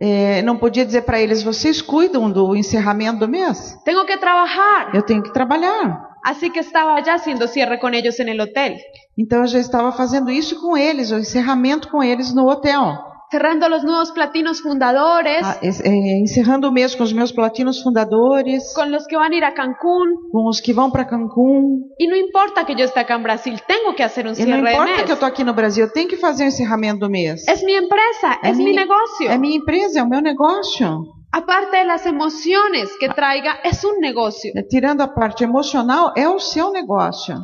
[0.00, 3.78] eh, não podia dizer para eles, vocês cuidam do encerramento do mês?
[3.84, 4.92] Tengo que trabajar.
[4.94, 6.10] Eu tenho que trabalhar.
[6.24, 8.76] Así que estaba ya haciendo cierre con ellos en el hotel,
[9.16, 12.98] Então eu já estava fazendo isso com eles, o encerramento com eles no hotel.
[13.30, 18.72] Cerrando los nuevos platinos fundadores, Ah, eh, encerrando o mês com os meus platinos fundadores,
[18.74, 20.08] con los que van a ir a Cancún.
[20.30, 21.90] com os que vão para Cancún.
[21.98, 24.44] Y no importa que yo esté acá en Brasil, tengo que hacer un E não
[24.46, 25.02] cierre de importa mes.
[25.04, 27.46] que eu estou aqui no Brasil, eu tenho que fazer o encerramento do mês.
[27.48, 29.28] Es mi empresa, É es mi minha- negocio.
[29.30, 30.86] É minha empresa, é o meu negócio.
[31.32, 34.52] Aparte de las emociones que traiga, es un negocio.
[34.54, 37.36] É, Tirando a parte emocional, é o seu negócio.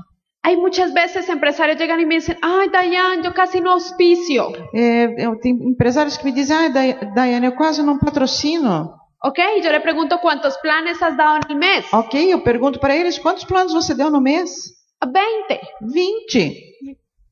[0.42, 4.52] Hay muchas veces empresarios llegan y me dicen, ay, Dayan, yo casi no auspicio.
[4.72, 6.68] É, eu tenho empresários que me dizem, ah,
[7.14, 8.94] Daiane, eu quase não patrocino.
[9.22, 11.92] Ok, yo le pregunto cuántos planes has dado en el mes.
[11.92, 14.72] Ok, eu pergunto para eles, quantos planos você deu no mês?
[15.04, 15.60] 20.
[15.82, 16.69] 20.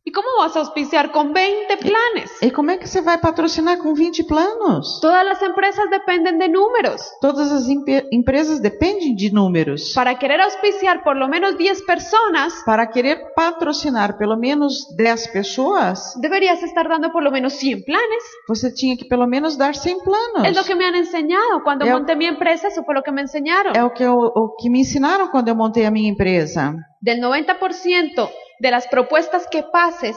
[0.08, 2.30] ¿Y cómo vas a auspiciar con 20 planes?
[2.40, 5.00] E como é que você vai patrocinar com 20 planos?
[5.02, 7.02] Todas las empresas dependen de números.
[7.20, 7.68] Todas as
[8.10, 9.92] empresas dependem de números.
[9.94, 16.14] Para querer auspiciar por lo menos 10 personas, Para querer patrocinar pelo menos 10 pessoas,
[16.18, 18.24] deberías estar dando por lo menos 100 planes.
[18.48, 20.48] você tinha que pelo menos dar 100 planos.
[20.48, 21.62] Es lo que me han enseñado.
[21.62, 23.76] Cuando Eu- monté mi empresa, eso fue lo que me enseñaron.
[23.76, 26.72] É o que, eu, o que me ensinaram quando eu montei a minha empresa.
[27.02, 28.26] Del 90%
[28.60, 30.16] de las propuestas que pases,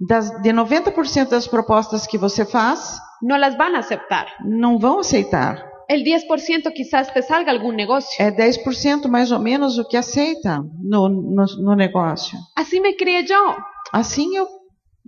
[0.00, 4.26] Das, de 90% das propostas que você faz, no las van a aceptar.
[4.44, 5.64] não vão aceitar.
[5.88, 8.16] el 10% quizás te salga algún negocio.
[8.18, 12.36] É 10% mais ou menos o que aceita no, no, no negócio.
[12.56, 13.54] Así me crié yo,
[13.92, 14.48] Assim eu,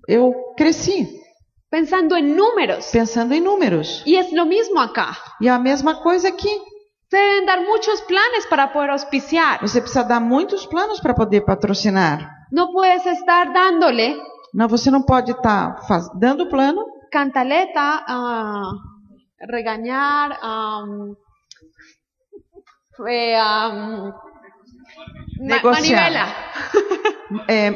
[0.07, 1.09] eu cresci,
[1.71, 2.91] pensando en números.
[2.93, 4.03] pensando em números.
[4.07, 5.17] Y es lo mismo acá.
[5.41, 6.51] E a mesma coisa aqui.
[7.11, 9.61] Deben dar muchos planes para poder auspiciar.
[9.61, 12.29] Você precisa dar muitos planos para poder patrocinar.
[12.55, 14.09] No puedes estar dándole
[14.53, 15.77] Não, você não pode estar
[16.15, 18.71] dando plano, cantaleta, ah,
[19.51, 21.17] regañar, am,
[23.09, 24.13] eh, am,
[25.41, 25.73] ma- Negociar.
[25.73, 26.27] manivela,
[27.49, 27.67] é,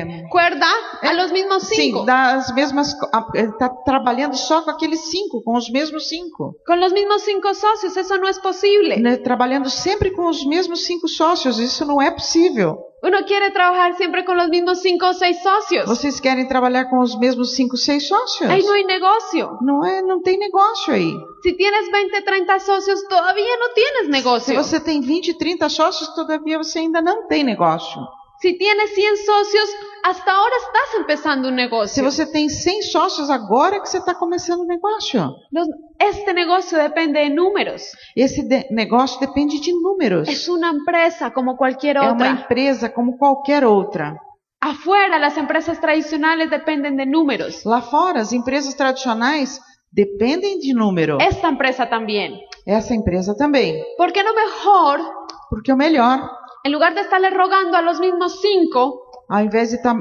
[0.00, 0.66] é, cuerda
[1.02, 1.98] a los mismos cinco.
[2.00, 2.94] sim, dar as mesmas.
[3.34, 6.54] Está trabalhando só com aqueles cinco, com os mesmos cinco.
[6.66, 8.96] Con los mismos cinco socios, eso no es posible.
[8.96, 12.78] Né, Trabalhando sempre com os mesmos cinco sócios, isso não é possível.
[13.06, 15.86] Uno quiere trabajar siempre con los mismos cinco o seis socios.
[15.86, 18.50] Vocês querem trabalhar com os mesmos cinco, seis sócios?
[18.50, 19.58] Ahí no hay negocio.
[19.62, 21.12] Não é, não tem negócio aí.
[21.40, 24.54] Si tienes 20, 30 socios, todavía no tienes Se negocio.
[24.56, 28.02] você tem 20, 30 sócios, todavia você ainda não tem negócio.
[28.40, 29.68] Si tienes 100 socios,
[30.04, 32.04] hasta ahora estás empezando un Se negocio.
[32.04, 35.34] você tem 100 sócios, agora que você está começando o negócio.
[35.50, 35.68] Los-
[35.98, 37.82] este negocio depende de números.
[38.14, 40.28] Esse de- negócio depende de números.
[40.28, 44.16] Es una empresa como cualquier É uma empresa como qualquer outra.
[44.60, 47.64] Afuera, las empresas tradicionales dependen de números.
[47.64, 49.60] Lá fora, as empresas tradicionais
[49.92, 51.18] dependem de número.
[51.20, 52.40] Esta empresa también.
[52.66, 53.82] Essa empresa também.
[53.96, 55.00] ¿Por qué no mejor,
[55.48, 56.28] Porque o melhor,
[56.66, 58.80] en lugar de estarle rogando a los mismos cinco,
[59.28, 59.96] ao invés de estar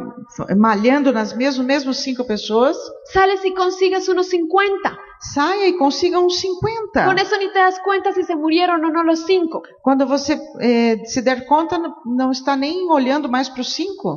[0.67, 2.75] malhando nas mesmas, mesmas cinco pessoas,
[3.13, 4.97] sales y consigues unos 50?
[5.35, 7.05] saia e consiga uns 50.
[7.09, 9.63] Con eso ni te das cuenta si se murieron o no los cinco.
[9.81, 14.09] Quando você eh, se der conta, não- não está nem olhando mais para os cinco.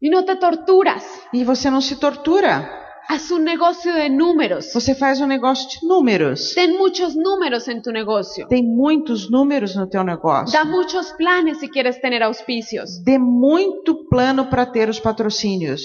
[0.00, 1.02] Y no te torturas.
[1.32, 2.83] E você não se tortura.
[3.08, 4.72] Haz un negocio de números.
[4.72, 6.54] Você faz um negócio de números.
[6.54, 8.46] Ten muchos números en tu negocio.
[8.48, 10.52] Tem muitos números no teu negócio.
[10.52, 13.02] Da muchos planes si quieres tener auspicios.
[13.04, 15.82] Dê muito plano para ter os patrocínios.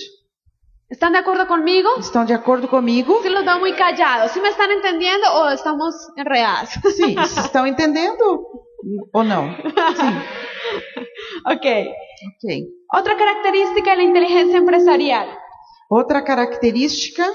[0.89, 1.89] ¿Están de acuerdo conmigo?
[1.99, 3.21] Estão de acordo comigo?
[3.21, 4.31] Sí los veo muy callados.
[4.31, 6.69] ¿Sí me están entendiendo o estamos enredadas?
[6.95, 8.23] Sim, vocês estão entendendo
[9.13, 9.53] ou não?
[9.53, 10.21] Sim,
[11.45, 11.91] ok.
[12.27, 12.63] ok.
[12.91, 15.27] Otra característica de la inteligencia empresarial.
[15.89, 17.25] Outra característica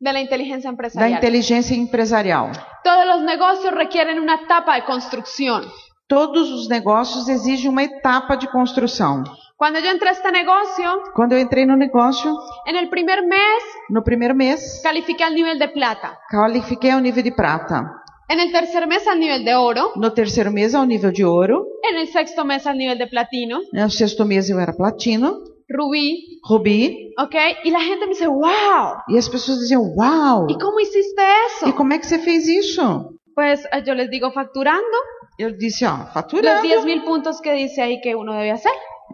[0.00, 1.12] De la inteligencia da empresarial.
[1.18, 2.50] inteligência empresarial.
[2.82, 5.62] Todos los negocios requieren una etapa de construcción.
[6.08, 9.22] Todos os negócios exigem uma etapa de construção.
[9.56, 12.34] Cuando yo entré a este negocio, Quando eu entrei no negócio,
[12.66, 16.18] en primer mes no primeiro mês, califiqué al nivel de plata.
[16.30, 18.02] qualifiquei ao nível de prata.
[18.28, 19.92] En el tercer mes al nivel de oro.
[19.96, 21.66] No terceiro mês, ao nível de ouro.
[21.84, 23.60] En el sexto mes al nivel de platino.
[23.72, 25.38] No sexto mês, eu era platino,
[25.72, 26.40] Rubí.
[26.48, 27.14] rubi.
[27.18, 27.34] ¿Ok?
[27.64, 29.02] Y la gente me dice, wow.
[29.08, 30.46] E as pessoas diziam: Uau!
[30.48, 31.74] ¿Y cómo hiciste E eso?
[31.74, 33.18] como é que você fez isso?
[33.34, 34.96] Pues eh, yo les digo facturando
[35.38, 36.62] Eu disse: Ó, faturando.
[36.62, 38.72] 10 mil puntos que dice ahí que uno debe hacer.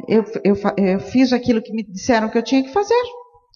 [0.08, 3.02] Eu, eu, eu fiz aquilo que me disseram que eu tinha que fazer.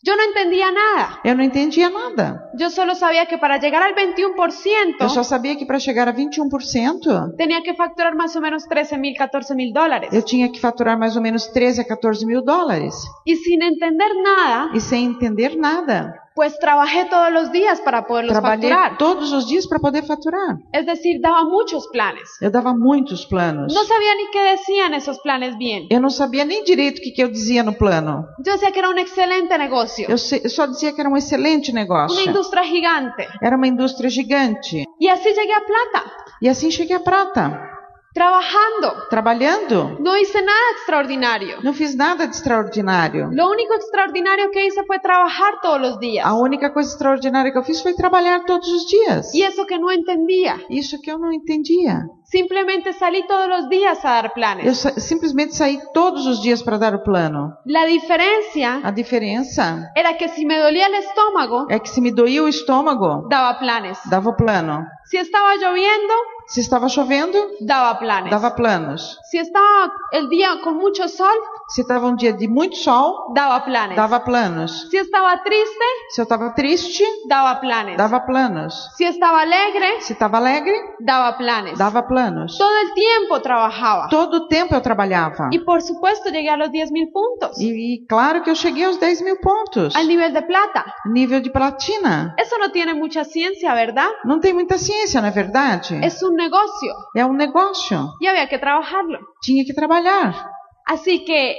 [0.04, 1.20] Yo no entendía nada.
[1.22, 2.50] Eu não entendia nada.
[2.58, 6.12] Yo solo sabía que para llegar al 21% Eu só sabia que para chegar a
[6.12, 10.10] 21%, tenía que facturar más o menos 13 mil, 14 mil dólares.
[10.12, 12.94] eu tinha que faturar mais ou menos 13 a 14 mil dólares.
[13.24, 16.21] Y sin entender nada, E sem entender nada.
[16.34, 18.98] Pues trabajé todos los días para poderlos Trabalhei facturar.
[18.98, 20.56] todos os dias para poder faturar.
[20.72, 22.28] Es decir, daba muchos planes.
[22.40, 23.72] Eu dava muitos planos.
[23.74, 25.86] No sabía ni qué decían esos planes bien.
[25.90, 28.24] Eu não sabia nem direito o que, que eu dizia no plano.
[28.44, 31.16] Yo decía que era un excelente negocio, Eu, se- eu só dizia que era um
[31.16, 32.20] excelente una negócio.
[32.24, 33.28] industria gigante.
[33.42, 34.84] Era uma indústria gigante.
[34.98, 37.71] Y así llegué a plata, E assim cheguei a prata.
[38.12, 39.08] Trabajando.
[39.10, 39.96] Trabalhando.
[40.00, 41.58] No hice nada extraordinario.
[41.62, 43.28] Não fiz nada de extraordinário.
[43.32, 46.24] Lo único extraordinario que hice fue trabajar todos los días.
[46.26, 49.34] A única coisa extraordinária que eu fiz foi trabalhar todos os dias.
[49.34, 50.56] Y eso que no entendía.
[50.68, 52.02] Isso que eu não entendia.
[52.24, 54.78] Simplemente salí todos los días a dar Eu planes.
[54.78, 57.52] sa- simplesmente saí todos os dias para dar o plano.
[57.66, 62.10] La diferencia A diferença era que si me dolía el estómago, é que se me
[62.10, 63.98] doía o estômago, daba planes.
[64.08, 64.86] dava o plano.
[65.04, 66.14] Si estaba lloviendo,
[66.52, 68.30] Se estava chovendo, daba planes.
[68.30, 69.18] dava planos.
[69.24, 71.34] Si estaba el día con mucho sol,
[71.74, 73.96] Se estava um dia de muito sol, daba planes.
[73.96, 74.88] dava planos.
[74.90, 77.96] Si estaba triste, Se eu estava triste, daba planes.
[77.96, 78.74] dava planos.
[78.96, 81.78] Si estaba alegre, Se estava alegre, daba planes.
[81.78, 82.58] dava planos.
[82.58, 84.08] Todo el tiempo trabajaba.
[84.08, 85.48] Todo o tempo eu trabalhava.
[85.50, 87.58] Y por supuesto llegué a los 10 mil puntos.
[87.58, 89.96] E, e claro que eu cheguei aos 10 mil pontos.
[89.96, 90.84] Al nivel de plata.
[91.06, 92.34] Nível de platina.
[92.38, 94.10] Eso no tiene mucha ciencia, ¿verdad?
[94.24, 95.94] Não tem muita ciência, não é verdade?
[96.04, 98.12] Es un negocio É um negócio.
[98.20, 99.18] y había que trabajarlo.
[99.40, 100.51] Tinha que trabalhar.
[100.94, 101.56] Así que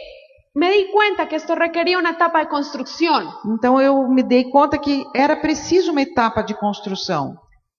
[0.55, 3.21] me di cuenta que esto requería una etapa de construcción,
[3.53, 7.23] Então eu me dei conta que era preciso uma etapa de construção.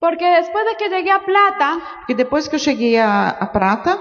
[0.01, 1.69] Porque después de que llegué a plata,
[2.01, 3.93] Porque depois que eu cheguei a, a prata,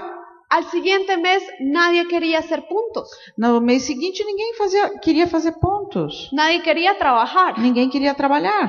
[0.50, 6.12] al siguiente mes nadie quería hacer puntos, no mês seguinte ninguém fazia, queria fazer pontos.
[6.32, 7.50] nadie quería trabajar.
[7.58, 8.64] Ninguém queria trabalhar.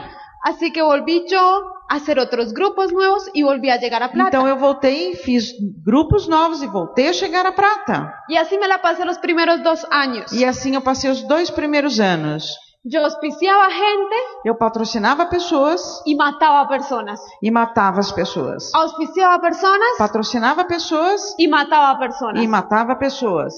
[0.45, 1.39] Así que volví yo
[1.89, 4.29] a hacer otros grupos nuevos y volví a llegar a plata.
[4.29, 5.43] Então eu voltei, fiz
[5.83, 8.13] grupos novos e voltei a chegar a prata.
[8.29, 10.31] y así me la pasé los primeros dos años.
[10.31, 12.43] E assim eu passei os dois primeiros anos.
[12.87, 17.19] Yo auspiciaba gente Eu patrocinava pessoas y mataba personas.
[17.41, 18.71] e matava as pessoas.
[18.75, 22.43] Auspiciaba personas Patrocinava pessoas y mataba personas.
[22.43, 23.55] e matava pessoas.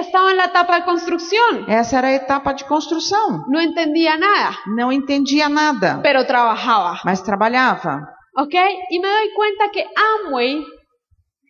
[0.00, 1.64] Estaba en la etapa de construcción.
[1.68, 3.44] Essa era a etapa de construção.
[3.48, 7.00] No entendía nada, Não entendia nada, pero trabajaba.
[7.04, 7.94] mas trabalhava.
[8.36, 8.54] ¿Ok?
[8.90, 9.82] Y me doy cuenta que
[10.24, 10.64] Amway,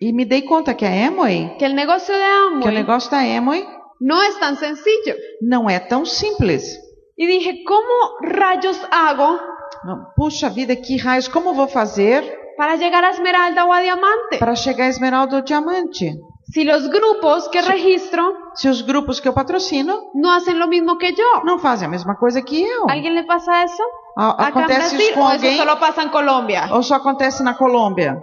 [0.01, 3.11] E me dei conta que a Amway, que el negocio de que o Amway negócio
[3.11, 3.65] da Amway
[4.01, 5.15] no es tan sencillo.
[5.41, 6.63] não é tão simples.
[7.17, 9.41] Y dije, ¿cómo rayos hago
[9.85, 12.23] Não, Puxa vida, que raios, como vou fazer
[12.59, 14.39] para llegar a Esmeralda o a Diamante?
[14.39, 16.13] para chegar a esmeralda ou diamante?
[16.53, 18.23] Si los grupos que registro
[18.55, 21.43] Se os grupos que eu patrocino no hacen lo mismo que yo.
[21.45, 22.89] não fazem a mesma coisa que eu.
[22.89, 23.83] ¿A alguien le pasa eso?
[24.17, 26.69] A- Acontece Brasil isso com o alguém solo pasa en Colombia.
[26.73, 28.23] ou só acontece na Colômbia?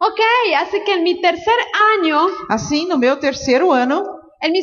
[0.00, 0.20] Ok,
[0.58, 1.56] así que en mi tercer
[1.96, 2.18] año,
[2.50, 4.02] Assim, no meu terceiro ano,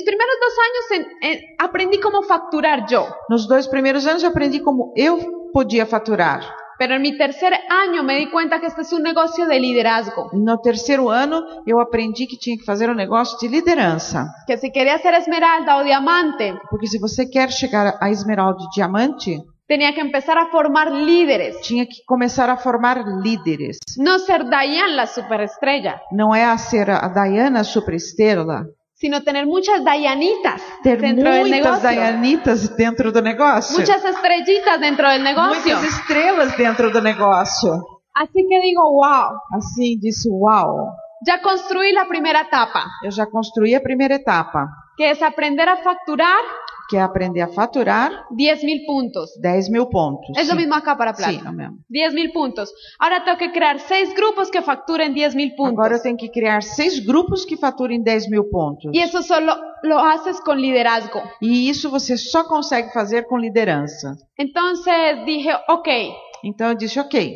[0.05, 3.07] primeros dos años en- en- aprendí cómo facturar yo.
[3.29, 5.17] nos dois primeiros anos, eu aprendi como eu
[5.53, 6.41] podia faturar.
[6.81, 10.31] Pero en mi tercer año me di cuenta que este es un negocio de liderazgo.
[10.33, 14.25] No terceiro ano, eu aprendi que tinha que fazer um negócio de liderança.
[14.47, 18.69] Que si quería ser esmeralda o diamante, Porque se você quer chegar a esmeralda e
[18.73, 21.61] diamante, tenía que empezar a formar líderes.
[21.61, 23.77] tinha que começar a formar líderes.
[23.99, 28.65] No ser Diane la superestrella, Não é a ser a Diana superestrela,
[29.01, 31.89] sino tener muchas Dianitas ter dentro del negocio.
[31.89, 33.79] Dianitas dentro do negócio.
[33.79, 35.75] Muchas estrellitas dentro del negocio.
[35.75, 37.83] Muitas estrelas dentro do negócio.
[38.13, 40.93] Así que digo, wow, Assim, disse, uau,
[41.25, 45.77] ya construí la primera etapa, eu já construí a primeira etapa, que es aprender a
[45.77, 46.43] facturar
[46.91, 49.31] que é aprender a faturar 10 mil puntos.
[49.41, 50.37] 10 mil pontos.
[50.37, 50.57] Es lo Sim.
[50.59, 51.31] mismo acá para plata.
[51.31, 51.77] Sim, é o mesmo.
[51.89, 52.69] 10 mil puntos.
[52.99, 55.73] Ahora tengo que crear seis grupos que facturen 10 mil puntos.
[55.79, 58.91] Agora eu tenho que criar seis grupos que faturem 10 mil pontos.
[58.93, 61.21] Y eso solo lo haces con liderazgo.
[61.41, 64.17] E isso você só consegue fazer com liderança.
[64.37, 66.11] Entonces dije, ok,
[66.43, 67.35] Então eu disse, ok,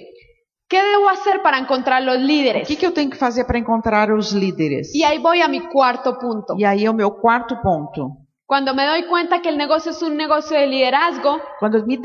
[0.67, 2.67] ¿qué debo hacer para encontrar los o líderes?
[2.67, 4.93] que, que eu tenho que fazer para encontrar os líderes?
[4.93, 6.55] Y ahí voy a mi cuarto punto.
[6.57, 8.24] E aí é o meu quarto ponto.
[8.47, 11.97] Cuando me doy cuenta que el negocio es un negocio de liderazgo, Quando me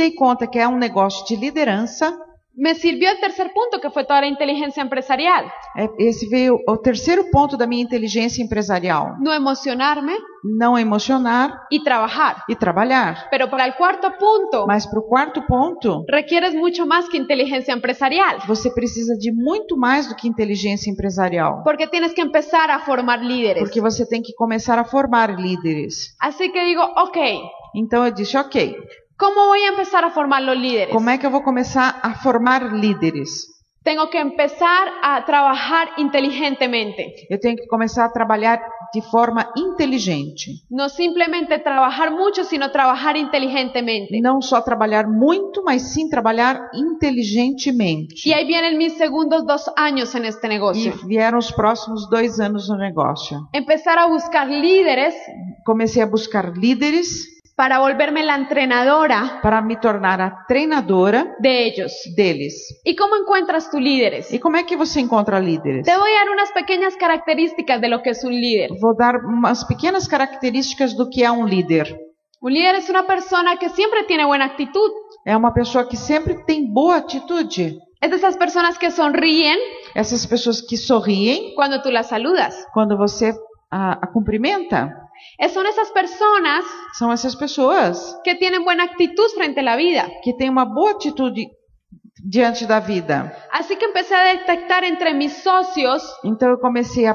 [0.50, 2.16] que é um negócio de liderança,
[2.56, 5.50] me sirvió el tercer punto, que fue toda la inteligencia empresarial.
[5.76, 9.14] é- esse veio o terceiro ponto da minha inteligência empresarial.
[9.20, 12.42] No emocionarme Não emocionar y trabajar.
[12.48, 13.28] e trabalhar.
[13.30, 17.72] Pero para el cuarto punto, Mas para o quarto ponto, requieres mucho más que inteligencia
[17.74, 18.38] empresarial.
[18.46, 21.62] você precisa de muito mais do que inteligência empresarial.
[21.62, 23.62] Porque tienes que empezar a formar líderes.
[23.62, 26.14] Porque você tem que começar a formar líderes.
[26.20, 27.40] Así que digo, ok,
[27.74, 28.74] Então eu disse, ok,
[29.20, 30.92] ¿cómo voy a empezar a formar los líderes?
[30.92, 33.30] como é que eu vou começar a formar líderes?
[33.82, 37.26] Tengo que empezar a trabajar inteligentemente.
[37.30, 38.60] Eu tenho que começar a trabalhar
[38.92, 40.50] de forma inteligente.
[40.70, 44.20] No simplemente trabajar mucho, sino trabajar inteligentemente.
[44.20, 48.16] Não só trabalhar muito, mas sim trabalhar inteligentemente.
[48.28, 52.68] Y ahí vienen mis segundos dos años en este E vieram os próximos dois anos
[52.68, 53.48] no negócio.
[53.54, 55.14] Empezar a buscar líderes
[55.64, 61.92] Comecei a buscar líderes para volverme la entrenadora para me tornar a treinadora de ellos.
[62.16, 62.80] deles.
[62.84, 64.32] ¿Y cómo encuentras tus líderes?
[64.32, 65.84] E como é que você encontra líderes?
[65.84, 68.70] Te voy a dar unas pequeñas características de lo que es un líder.
[68.80, 71.98] Vou dar umas pequenas características do que é um líder.
[72.42, 74.90] Un líder es una persona que siempre tiene buena actitud.
[75.26, 77.78] É uma pessoa que sempre tem boa atitude.
[78.02, 79.58] Es de esas personas que sonríen
[79.94, 82.64] Essas pessoas que sorriem cuando tú las saludas.
[82.72, 83.34] quando você
[83.70, 84.99] a, a cumprimenta.
[85.38, 86.64] Es- Son esas personas
[86.98, 90.08] São essas pessoas que tienen buena actitud frente a la vida.
[90.22, 91.48] que têm uma boa atitude
[92.22, 93.34] diante da vida.
[93.50, 97.14] Así que empecé a detectar entre mis socios Então eu comecei a,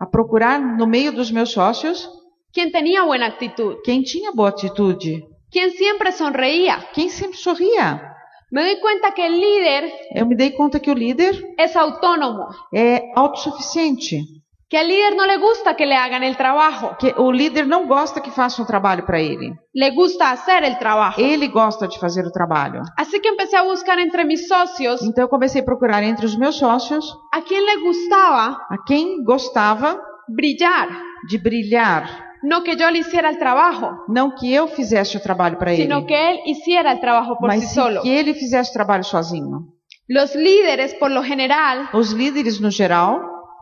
[0.00, 2.08] a procurar no meio dos meus sócios
[2.52, 5.22] quién tenía buena actitud, quem tinha boa atitude,
[5.52, 6.84] quién siempre sonreía.
[6.92, 8.02] quem sempre sorria.
[8.50, 12.48] Me doy cuenta que el líder Eu me dei conta que o líder es autónomo,
[12.74, 14.24] é autossuficiente,
[14.70, 17.88] que al líder no le gusta que le hagan el trabajo, que o líder não
[17.88, 19.52] gosta que faça um trabalho para ele.
[19.74, 21.20] le gusta hacer el trabajo.
[21.20, 22.82] Ele gosta de fazer o trabalho.
[22.96, 26.36] Así que empecé a buscar entre mis socios Então eu comecei a procurar entre os
[26.36, 30.88] meus sócios a quién le gustaba a quem gostava brillar,
[31.28, 32.04] de brilhar,
[32.44, 35.82] no que yo le hiciera el trabajo, não que eu fizesse o trabalho para ele,
[35.82, 38.02] sino que él hiciera el trabajo por mas sí sim solo.
[38.02, 39.66] que ele fizesse o trabalho sozinho.
[40.08, 43.20] Los líderes, por lo general, Os líderes, no geral,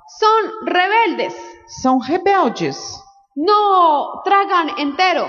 [0.09, 1.35] son rebeldes.
[1.67, 2.79] são rebeldes.
[3.37, 5.27] No tragan entero.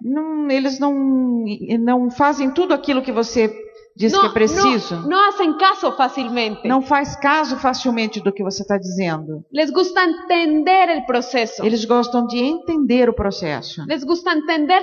[0.00, 1.44] Não- eles não,
[1.80, 3.48] não fazem tudo aquilo que você
[3.96, 4.96] diz que é preciso.
[5.08, 6.68] no hacen caso fácilmente.
[6.68, 9.44] Não faz caso facilmente do que você está dizendo.
[9.52, 11.64] Les gusta entender el proceso.
[11.64, 13.82] Eles gostam de entender o processo.
[13.88, 14.82] Les gusta entender.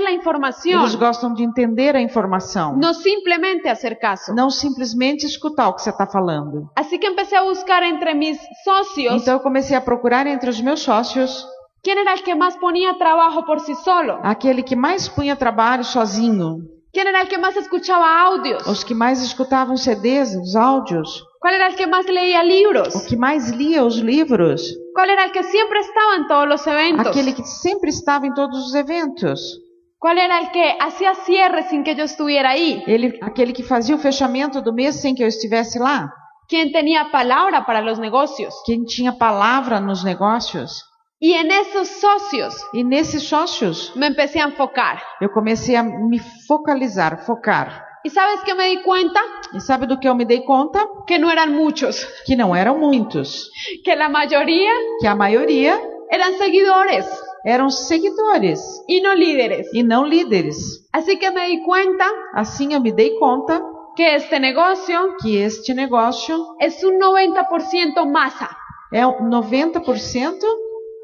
[0.66, 2.76] Eles gostam de entender a informação.
[2.78, 4.34] No simplemente hacer caso.
[4.34, 6.70] Não simplesmente escutar o que você está falando.
[6.76, 10.60] Así que empecé a buscar entre mis socios Então eu comecei a procurar entre os
[10.60, 11.48] meus sócios
[11.84, 15.84] quién era el que más ponía trabajo por sí solo, aquele que mais punha trabalho
[15.84, 16.60] sozinho,
[16.94, 21.56] quién era el que más escuchaba audios, os que mais escutavam CDs, os áudios, cuál
[21.56, 24.62] era el que más leía libros, o que mais lia os livros,
[24.94, 28.34] cuál era el que siempre estaba en todos los eventos, aquele que sempre estava em
[28.34, 29.60] todos os eventos,
[29.98, 33.96] cuál era el que hacía cierre sin que yo estuviera ahí, ele, aquele que fazia
[33.96, 36.14] o fechamento do mês sem que eu estivesse lá,
[36.48, 38.54] quién tenía palabra para los negocios.
[38.66, 40.93] quem tinha palavra nos negócios.
[41.24, 44.98] Y en esos socios E nesses sócios me empecé a enfocar.
[45.22, 47.68] eu comecei a me focalizar, focar.
[48.04, 49.22] ¿Y sabes qué me di cuenta?
[49.56, 50.80] E sabe do que eu me dei conta?
[51.08, 51.96] Que no eran muchos,
[52.26, 53.50] Que não eram muitos,
[53.86, 55.80] que la mayoría que a maioria
[56.12, 57.06] eran seguidores
[57.46, 59.68] eram seguidores y no líderes.
[59.74, 60.58] e não líderes.
[60.92, 63.62] Así que me di cuenta Assim eu me dei conta
[63.96, 68.50] que este negocio que este negócio es un 90% masa.
[68.92, 70.38] é um 90%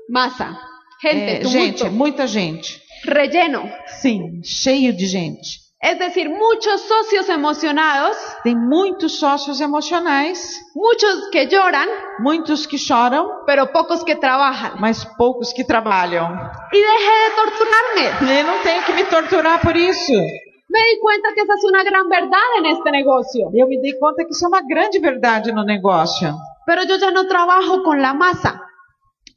[0.09, 0.57] Masa.
[1.01, 2.81] Gente, é, gente, muita gente.
[3.05, 3.69] relleno.
[4.01, 5.69] Sim, cheio de gente.
[5.81, 11.87] Es decir, muchos socios emocionados, Tem muitos sócios emocionais, muchos que lloran,
[12.19, 14.73] muitos que choram, pero pocos que trabajan.
[14.77, 16.27] mas poucos que trabalham.
[16.73, 18.37] Y dejé de torturarme.
[18.39, 20.11] Eu não tenho que me torturar por isso.
[20.11, 23.49] Me di cuenta que esa es una gran verdad en este negocio.
[23.53, 26.35] Eu me dei conta que isso é uma grande verdade no negócio.
[26.65, 28.61] Pero yo ya no trabajo con la masa,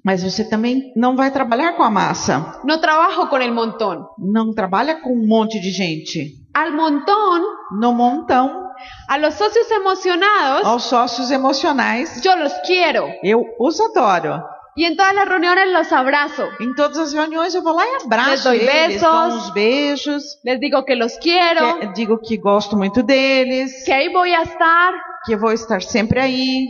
[0.04, 2.60] Mas você também não vai trabalhar com a massa.
[2.64, 4.06] no trabajo con el montón.
[4.18, 6.38] Não trabalha com um monte de gente.
[6.54, 7.40] Al montón,
[7.80, 8.68] No montão,
[9.08, 13.06] a los socios emocionados, aos sócios emocionais, yo los quiero.
[13.22, 14.42] eu os adoro.
[14.74, 16.48] Y en todas las reuniones los abrazo.
[16.58, 19.00] Em todas as reuniões eu vou lá e abraço Les doy eles, besos.
[19.02, 23.92] dou uns beijos, Les digo que los quiero, que- digo que gosto muito deles, que
[23.92, 24.92] ahí voy a estar,
[25.26, 26.66] que vou estar sempre aí,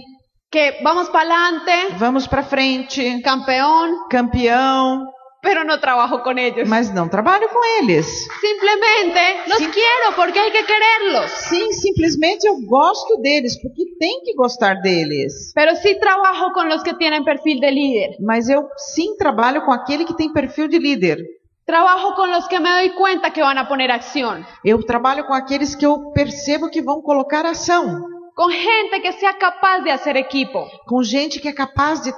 [0.53, 6.69] que vamos para adelante, vamos para frente, campeón, campeão, pero no trabajo con ellos.
[6.69, 8.07] mas não trabalho com eles.
[8.39, 11.31] Simplemente los quiero porque hay que quererlos.
[11.49, 15.53] Sim, simplesmente eu gosto deles, porque tem que gostar deles.
[15.55, 18.17] Pero sí trabajo con los que tienen perfil de líder.
[18.21, 21.19] Mas eu sim trabalho com aquele que tem perfil de líder.
[21.65, 24.45] Trabajo con los que me doy cuenta que van a poner acción.
[24.63, 28.12] Eu trabalho com aqueles que eu percebo que vão colocar ação.
[28.35, 30.67] Con gente que sea capaz de hacer equipo.
[30.87, 32.13] Com gente que é capaz de,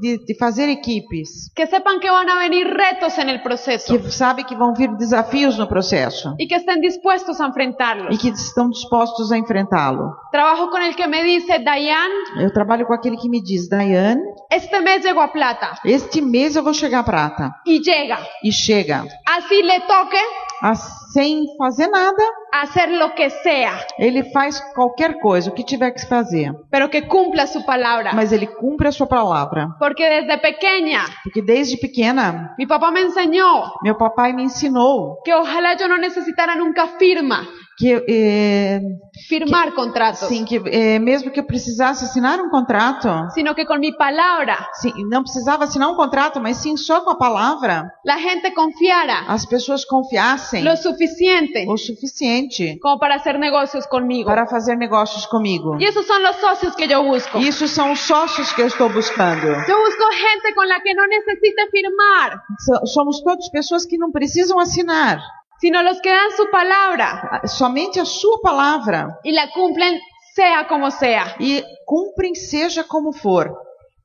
[0.00, 1.50] de, de fazer equipes.
[1.54, 3.92] Que sepan que a venir retos en el proceso.
[3.92, 6.34] Que sabe que vão vir desafios no processo.
[6.38, 8.18] Y que estén dispuestos a E enfrentarlos.
[8.18, 10.14] que estão dispostos a enfrentá-lo.
[10.32, 14.22] Trabajo con el que me dice, Dayan, Eu trabalho com aquele que me diz, Daiane,
[14.50, 15.78] este mes llego a plata.
[15.84, 17.50] este mês eu vou chegar à prata.
[17.66, 18.18] Y llega.
[18.42, 19.04] E chega.
[19.26, 20.18] Así le toque
[20.62, 20.74] Ah,
[21.12, 26.06] sem fazer nada, hacer lo que sea, ele faz qualquer coisa, o que tiver que
[26.06, 26.52] fazer.
[26.70, 28.12] pero que cumpla su palabra.
[28.14, 29.68] Mas ele cumpre a sua palavra.
[29.78, 35.34] Porque desde pequeña Porque desde pequena, mi papá me enseñó meu papai me ensinou que
[35.34, 37.46] ojalá yo no necesitara nunca firma,
[37.80, 38.80] que, eh,
[39.26, 43.78] firmar contratos, sim, que eh, mesmo que eu precisasse assinar um contrato, sino que con
[43.80, 44.56] mi palabra.
[44.74, 49.24] Sim, não precisava assinar um contrato, mas sim só com a palavra, la gente confiara.
[49.28, 50.62] As pessoas confiassem.
[50.62, 51.64] Lo suficiente.
[51.68, 52.78] O suficiente.
[52.82, 54.28] Como para hacer negocios conmigo.
[54.28, 55.78] para fazer negócios comigo.
[55.80, 57.38] Y esos son los socios que yo busco.
[57.38, 59.46] Isso são os sócios que eu estou buscando.
[59.66, 64.10] Yo busco gente con la que no necesite firmar, So- Somos todas pessoas que não
[64.12, 65.18] precisam assinar,
[65.60, 70.00] sino los que dan su palabra somente a sua palavra y la cumplen
[70.34, 71.36] sea como sea.
[71.38, 73.52] e cumprem seja como for.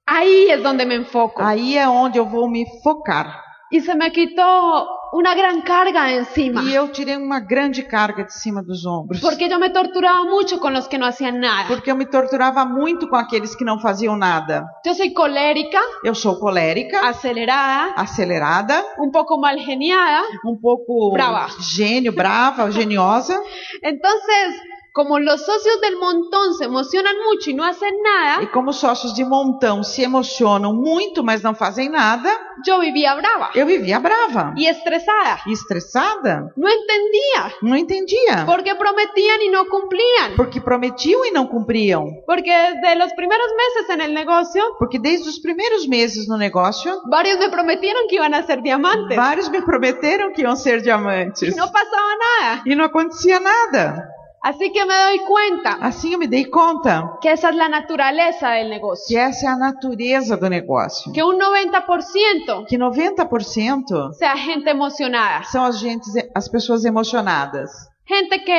[0.05, 1.41] Ahí es donde me enfoco.
[1.41, 3.44] Aí é onde eu vou me focar.
[3.71, 6.61] Y se me quitó una gran carga encima.
[6.63, 9.19] E eu tirei uma grande carga de cima dos ombros.
[9.21, 11.67] Porque yo me torturaba mucho con los que no hacían nada.
[11.67, 14.65] Porque eu me torturava muito com aqueles que não faziam nada.
[14.85, 20.23] Yo soy colérica, Eu sou colérica, acelerada, acelerada, un poco mal geniada.
[20.45, 21.47] um pouco Brava.
[21.59, 23.41] gênio, brava, geniosa.
[23.81, 24.55] Entonces,
[24.95, 28.77] como los socios del montón se emocionan mucho y no hacen E nada, como os
[28.77, 32.29] sócios de montão se emocionam muito, mas não fazem nada,
[32.65, 35.41] yo vivía brava eu vivia brava y estresada.
[35.45, 36.49] e estressada.
[36.55, 38.45] No entendía Não entendia.
[38.45, 40.35] por qué prometían y no cumplían.
[40.37, 42.05] Porque prometiam e não cumpriam.
[42.25, 47.01] Porque desde los primeros meses en el negocio, Porque desde os primeiros meses no negócio,
[47.11, 49.17] varios me prometieron que iban a ser diamantes.
[49.17, 51.49] vários me prometeram que iam ser diamantes.
[51.53, 52.61] Y no pasaba nada.
[52.65, 54.09] E não acontecia nada.
[54.47, 58.51] Así que me doy cuenta Assim eu me dei conta que esa es la naturaleza
[58.51, 59.19] del que negocio.
[59.19, 61.11] essa é a natureza do negócio.
[61.11, 65.43] Que un 90% Que 90% sea gente emocionada.
[65.45, 67.71] são as, gentes, as pessoas emocionadas.
[68.07, 68.53] Gente que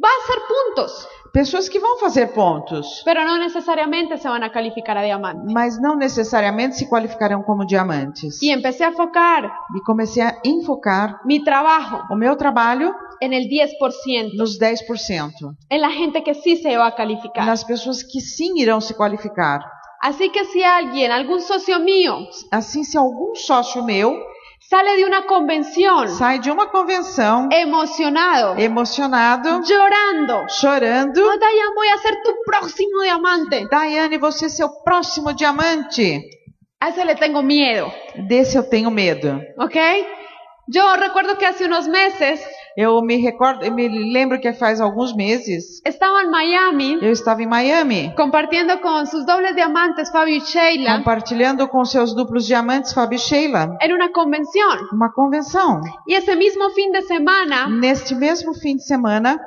[0.00, 4.50] va a hacer puntos, Pessoas que vão fazer pontos, pero no necesariamente se van a
[4.52, 5.50] calificar a diamante.
[5.50, 8.42] mas não necessariamente se qualificarão como diamantes.
[8.42, 13.44] Y empecé a focar E comecei a enfocar mi trabajo o meu trabalho en el
[13.48, 17.46] 10%, nos 10%, en la gente que sí se va a calificar.
[17.46, 19.60] nas pessoas que sim irão se qualificar.
[20.02, 22.14] Así que si alguien, algún socio mío,
[22.50, 24.10] Assim, se algum sócio meu
[24.68, 31.88] sale de una convención sai de uma convenção emocionado, emocionado, llorando, chorando, no, Dayan, voy
[31.88, 33.68] a ser tu próximo diamante.
[33.70, 36.20] Daiane, você é seu próximo diamante.
[36.80, 37.86] A ese le tengo miedo,
[38.28, 39.40] Desse eu tenho medo.
[39.56, 39.76] ¿ok?
[40.66, 42.40] Yo recuerdo que hace unos meses
[42.76, 47.42] Eu me recordo, eu me lembro que faz alguns meses estaba en Miami eu estava
[47.42, 52.94] em Miami, compartiendo con sus dobles diamantes, Fabio y Sheila, compartilhando com seus duplos diamantes,
[52.94, 54.78] Fábio e Sheila, en una convención.
[54.92, 55.80] uma convenção.
[56.06, 59.38] Y ese mismo fin de semana Neste mesmo fim de semana,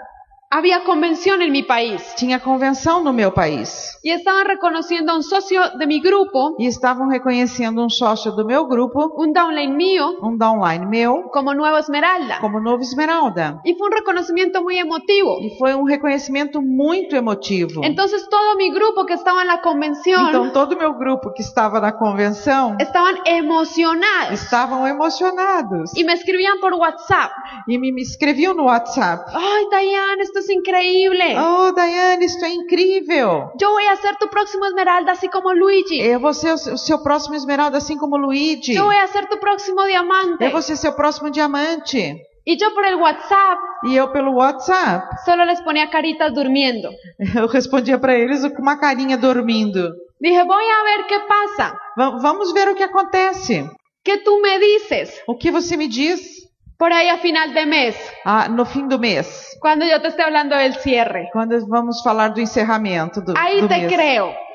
[0.55, 2.01] había convención en mi país.
[2.15, 3.97] tinha convenção no meu país.
[4.03, 8.45] Y estaban reconociendo a un socio de mi grupo, E estavam reconhecendo um sócio do
[8.45, 12.39] meu grupo, un downline mío, um downline meu, como nuevo Esmeralda.
[12.39, 13.59] como novo Esmeralda.
[13.65, 15.39] Y fue un reconocimiento muy emotivo.
[15.41, 17.83] E foi um reconhecimento muito emotivo.
[17.83, 21.81] Entonces todo mi grupo que estaba en la convención Então todo meu grupo que estava
[21.81, 27.31] na convenção estaban emocionados estavam emocionados y me escribían por WhatsApp.
[27.67, 29.25] e me, escreviam no WhatsApp.
[29.33, 31.35] Ay, Diane, esto es increíble.
[31.37, 33.51] Oh, Daiane, isso é incrível.
[33.59, 35.99] Yo voy a ser tu próximo Esmeralda, así como Luigi.
[35.99, 38.73] Eu vou ser o seu- próximo Esmeralda, assim como Luigi.
[38.73, 40.43] Yo voy a ser tu próximo diamante.
[40.45, 42.21] Eu vou ser seu próximo diamante.
[42.47, 46.89] Y yo por el WhatsApp E eu pelo WhatsApp, solo les ponía caritas durmiendo.
[47.35, 49.91] eu respondia para eles com uma carinha dormindo.
[50.21, 51.75] Dije, voy a ver qué pasa.
[51.97, 53.67] Va- vamos ver o que acontece.
[54.03, 55.21] ¿Qué tú me dices?
[55.27, 56.47] O que você me diz
[56.77, 57.95] Por ahí a final de mes,
[58.25, 61.29] ah, no fim do mês, cuando yo te esté hablando del cierre.
[61.31, 63.89] quando vamos falar do encerramento do, Ahí do te mês.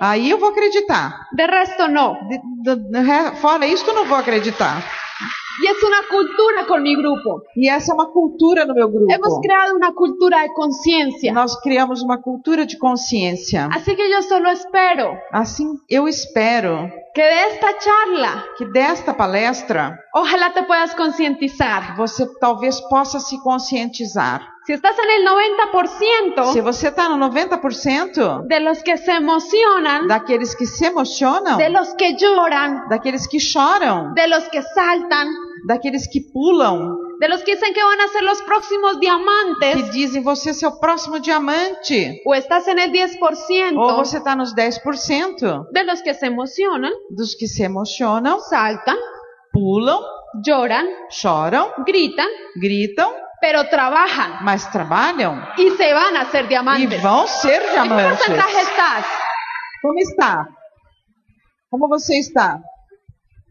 [0.01, 1.26] Aí eu vou acreditar.
[1.32, 2.14] De resto no.
[2.28, 4.82] De- de- de fora isso, eu não vou acreditar.
[5.62, 7.42] Y es una cultura con mi grupo.
[7.55, 9.12] E essa é uma cultura no meu grupo.
[9.12, 11.34] Hemos creado una cultura de conciencia.
[11.34, 13.68] Nós criamos uma cultura de consciência.
[13.70, 19.98] Así que yo solo espero Assim, eu espero que de esta charla, que desta palestra
[20.14, 21.94] ojalá te puedas concientizar.
[21.94, 24.40] você talvez possa se conscientizar.
[24.71, 25.25] Si estás en el
[26.53, 31.59] Se 90% você está no 90% de los que se emocionan, daqueles que se emocionam,
[31.59, 35.27] de los que lloran, daqueles que choram, de los que saltan,
[35.66, 39.91] daqueles que pulam, de los que dicen que van a ser los próximos que diamantes,
[39.91, 44.55] dizem você é seu próximo diamante, o estás en el 10% ou você está nos
[44.55, 48.99] 10% de los que se emocionan, dos que se emocionam, saltan,
[49.53, 50.01] pulam,
[50.47, 53.11] lloran, choram, gritan, gritam,
[53.41, 57.03] pero trabajan mas trabalham y se van a ser e diamantes.
[57.03, 58.18] vão ser ¿En qué diamantes.
[58.18, 59.07] porcentaje estás?
[59.82, 60.49] Como está?
[61.70, 62.61] Como você está?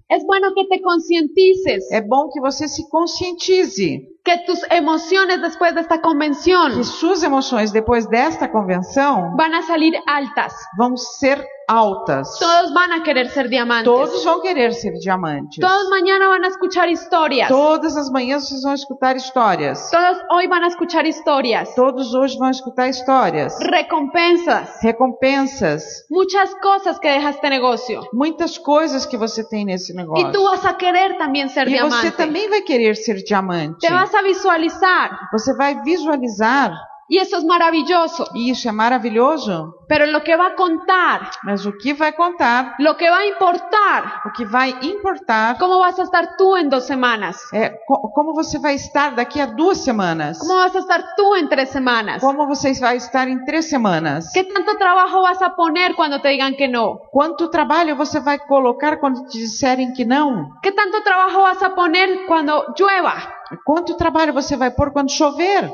[0.10, 5.74] Es bueno que te concientices É bom que você se conscientize que tus emociones después
[5.74, 10.54] de esta convención que suas emoções depois desta convenção van a salir altas.
[10.78, 12.28] vão ser altas.
[12.40, 13.86] Todos van a querer ser diamantes.
[13.86, 15.60] Todos vão querer ser diamantes.
[15.60, 17.48] Todos mañana van a escuchar historias.
[17.48, 19.90] Todas as manhãs vocês vão escutar histórias.
[19.92, 21.74] Todos hoy van a escuchar historias.
[21.76, 23.56] Todos hoje vão escutar histórias.
[23.60, 24.82] Recompensas.
[24.82, 26.06] Recompensas.
[26.10, 28.02] Muchas cosas que deja este negocio.
[28.14, 30.28] Muitas coisas que você tem nesse negócio.
[30.28, 32.12] Y tú vas a querer también ser E você diamante.
[32.18, 33.80] também vai querer ser diamante.
[33.80, 35.30] Te vas a visualizar.
[35.32, 36.72] Você vai visualizar.
[37.12, 38.28] Y eso es maravilloso.
[38.36, 39.74] E isso é maravilhoso.
[39.88, 43.26] Pero lo que va a contar, Mas o que vai contar, lo que va a
[43.26, 47.38] importar, o que vai importar, cómo vas a estar tú en dos semanas.
[47.52, 50.38] é co- como você vai estar daqui a duas semanas.
[50.38, 52.22] ¿Cómo vas a estar tú en tres semanas?
[52.22, 54.32] Como você vai estar em três semanas.
[54.32, 57.00] ¿Qué tanto trabajo vas a poner cuando te digan que no?
[57.12, 60.52] Quanto trabalho você vai colocar quando te disserem que não?
[60.62, 63.16] ¿Qué tanto trabajo vas a poner cuando llueva?
[63.66, 65.70] Quanto trabalho você vai pôr quando chover?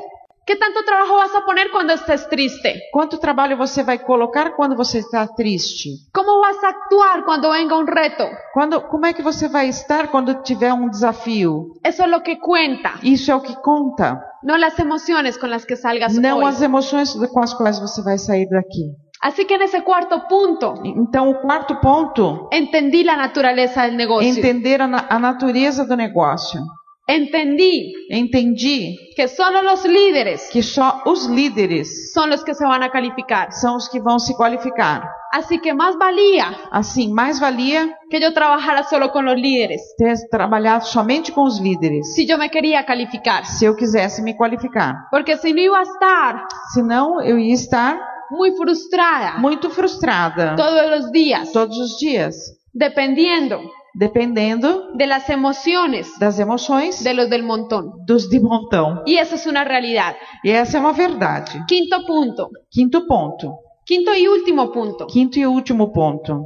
[0.46, 2.72] ¿Qué tanto trabajo vas a poner cuando estés triste?
[2.92, 5.88] Quanto trabalho você vai colocar quando você está triste?
[6.14, 8.24] ¿Cómo vas a actuar cuando venga un reto?
[8.54, 11.72] Quando, como é que você vai estar quando tiver um desafio?
[11.84, 15.64] Eso es lo que cuenta, Isso é o que conta, no las emociones con las
[15.66, 16.44] que salgas não hoy.
[16.44, 18.94] as emoções com as quais você vai sair daqui.
[19.20, 24.28] Así que en ese cuarto punto, Então, o quarto ponto, entendí la naturaleza del negocio.
[24.28, 26.60] entender a, na- a natureza do negócio.
[27.08, 32.82] Entendí Entendi que solo los líderes que só os líderes son los que se van
[32.82, 33.52] a calificar.
[33.52, 35.08] são os que vão se qualificar.
[35.32, 40.16] Así que más valía Assim, mais valia que yo trabajara solo con los líderes ter
[40.30, 43.44] trabalhado somente com os líderes, si yo me quería calificar.
[43.46, 45.06] se eu quisesse me qualificar.
[45.10, 48.00] Porque si no iba a estar Senão, eu ia estar
[48.32, 52.34] muy frustrada muito frustrada todos los días, todos os dias,
[52.74, 53.60] dependiendo
[53.98, 57.92] dependendo de las emociones das emoções de los del montón.
[58.06, 59.02] dos de montão.
[59.06, 60.14] Y eso es una realidad.
[60.44, 61.64] E essa é uma verdade.
[61.66, 63.54] Quinto punto, Quinto ponto.
[63.86, 65.06] quinto y último punto.
[65.06, 66.44] Quinto e último ponto.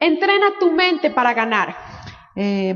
[0.00, 1.76] Entrena tu mente para ganar,
[2.36, 2.74] É,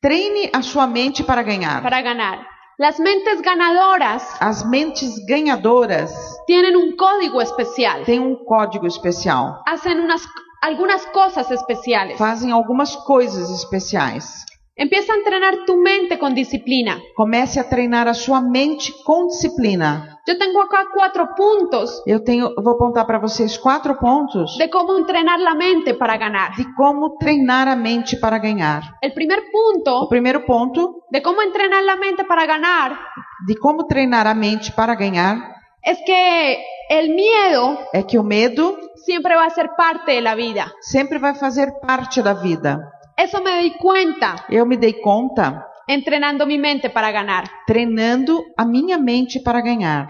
[0.00, 1.82] treine a sua mente para ganhar.
[1.82, 2.46] para ganar.
[2.78, 6.12] Las mentes ganadoras As mentes ganhadoras
[6.46, 9.62] tienen un código especial, têm um código especial.
[9.66, 10.22] hacen unas,
[10.60, 12.18] algunas cosas especiales.
[12.18, 14.44] Fazem algumas coisas especiais.
[14.78, 17.00] Empieza a entrenar tu mente con disciplina.
[17.14, 20.20] Comece a treinar a sua mente com disciplina.
[20.28, 24.68] Yo tengo acá cuatro puntos Eu tenho, eu vou apontar para vocês quatro pontos de
[24.68, 26.54] cómo entrenar la mente para ganar.
[26.56, 28.82] de como treinar a mente para ganhar.
[29.00, 32.98] El primer O punto primeiro ponto de cómo entrenar la mente para ganar
[33.46, 35.55] de como treinar a mente para ganhar
[35.86, 36.58] es que
[36.90, 38.76] el miedo é que o medo
[39.06, 40.72] siempre va a ser parte de la vida.
[40.80, 42.92] sempre vai fazer parte da vida.
[43.16, 47.44] Eso me di cuenta Eu me dei conta entrenando mi mente para ganar.
[47.66, 50.08] treinando a minha mente para ganhar.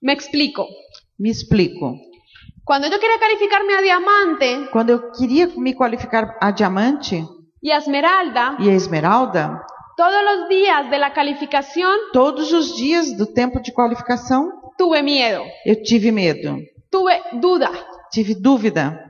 [0.00, 0.64] Me explico.
[1.18, 1.96] Me explico.
[2.64, 7.24] Cuando yo quería calificarme a diamante Quando eu queria me qualificar a diamante
[7.62, 9.60] y a esmeralda, e a esmeralda,
[9.96, 15.42] todos los días de la calificación todos os dias do tempo de qualificação, tuve miedo,
[15.64, 16.56] eu tive medo,
[16.90, 17.70] tuve duda.
[18.12, 19.02] tive dúvida.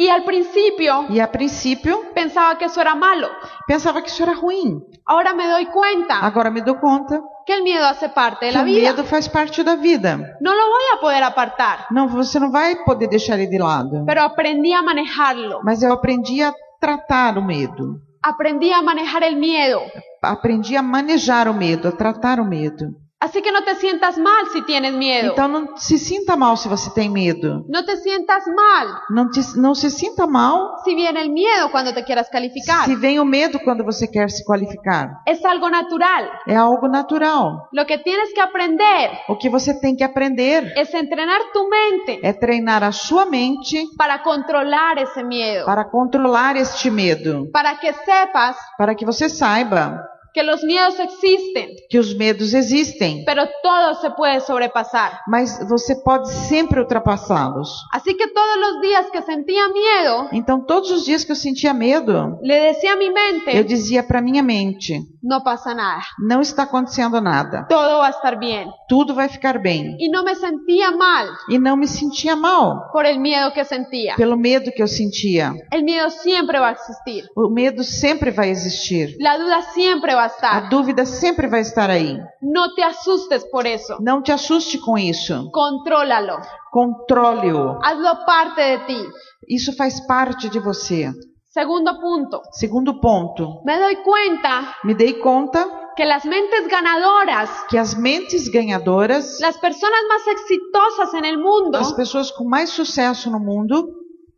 [0.00, 3.28] Y al principio E a princípio, pensaba que eso era malo.
[3.66, 4.80] pensava que isso era ruim.
[5.04, 8.62] Ahora me doy cuenta Agora me dou conta que el miedo hace parte que la
[8.62, 8.92] o vida.
[8.92, 10.16] medo faz parte da vida.
[10.40, 14.04] No lo voy a poder apartar, Não, você não vai poder deixar ele de lado.
[14.06, 15.60] pero aprendí a manejarlo.
[15.64, 17.98] Mas eu aprendi a tratar o medo.
[18.22, 19.80] Aprendí a manejar el miedo.
[20.22, 22.86] Aprendi a manejar o medo, a tratar o medo.
[23.20, 25.32] Así que no te sientas mal si tienes miedo.
[25.32, 27.64] Então não se sinta mal se você tem medo.
[27.68, 31.92] No te sientas mal Não, te- não se sinta mal si viene el miedo cuando
[31.92, 32.84] te quieras calificar.
[32.84, 35.20] se vem o medo quando você quer se qualificar.
[35.26, 36.28] Es algo natural.
[36.46, 37.68] É algo natural.
[37.72, 42.20] Lo que tienes que aprender O que você tem que aprender es entrenar tu mente
[42.22, 45.66] é treinar a sua mente para controlar ese miedo.
[45.66, 47.50] para controlar este medo.
[47.50, 50.00] Para que sepas Para que você saiba
[50.38, 55.20] que los miedos existen, que os medos existem, pero todo se puede sobrepasar.
[55.26, 57.68] mas você pode sempre ultrapassá-los.
[57.92, 61.74] Así que todos los días que sentía miedo, Então, todos os dias que eu sentia
[61.74, 66.40] medo, le decía a mi eu mente, dizia para minha mente: no pasa nada, não
[66.40, 67.66] está acontecendo nada.
[67.68, 68.68] todo va a estar bien.
[68.88, 69.96] Tudo vai ficar bem.
[69.98, 74.14] Y no me sentía mal E não me sentia mal por el miedo que sentía.
[74.14, 75.52] pelo medo que eu sentia.
[75.72, 77.24] El miedo siempre va a existir.
[77.34, 79.16] O medo sempre vai existir.
[79.18, 80.68] La duda siempre va a A estar.
[80.68, 82.16] dúvida sempre vai estar aí.
[82.42, 83.96] No te asustes por eso.
[84.00, 85.50] Não te assuste com isso.
[85.52, 86.38] Contrólalo.
[86.70, 87.78] Controle-o.
[87.82, 89.08] Hazlo parte de ti.
[89.48, 91.10] Isso faz parte de você.
[91.50, 92.40] Segundo punto.
[92.52, 95.66] Segundo ponto, Me doy cuenta me dei conta
[95.96, 101.76] que las mentes ganadoras, que as mentes ganhadoras, las personas más exitosas en el mundo,
[101.78, 103.88] as pessoas com mais sucesso no mundo,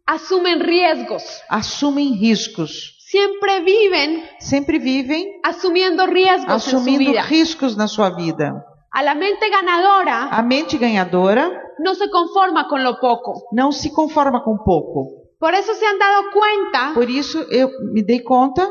[0.07, 1.23] asumen riesgos.
[1.51, 2.97] assumem riscos.
[3.11, 7.23] Siempre viven Sempre vivem asumiendo riesgos en su assumindo vida.
[7.23, 8.65] riscos na sua vida.
[8.93, 11.45] A la mente ganadora A mente ganhadora
[11.79, 13.49] no se conforma con lo poco.
[13.53, 14.99] não se conforma com pouco.
[15.41, 18.63] Por eso se han dado cuenta Por isso eu me dei conta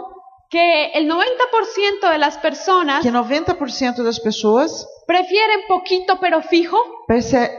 [0.50, 6.78] que el 90% de las personas que 90% das pessoas prefieren poquito pero fijo,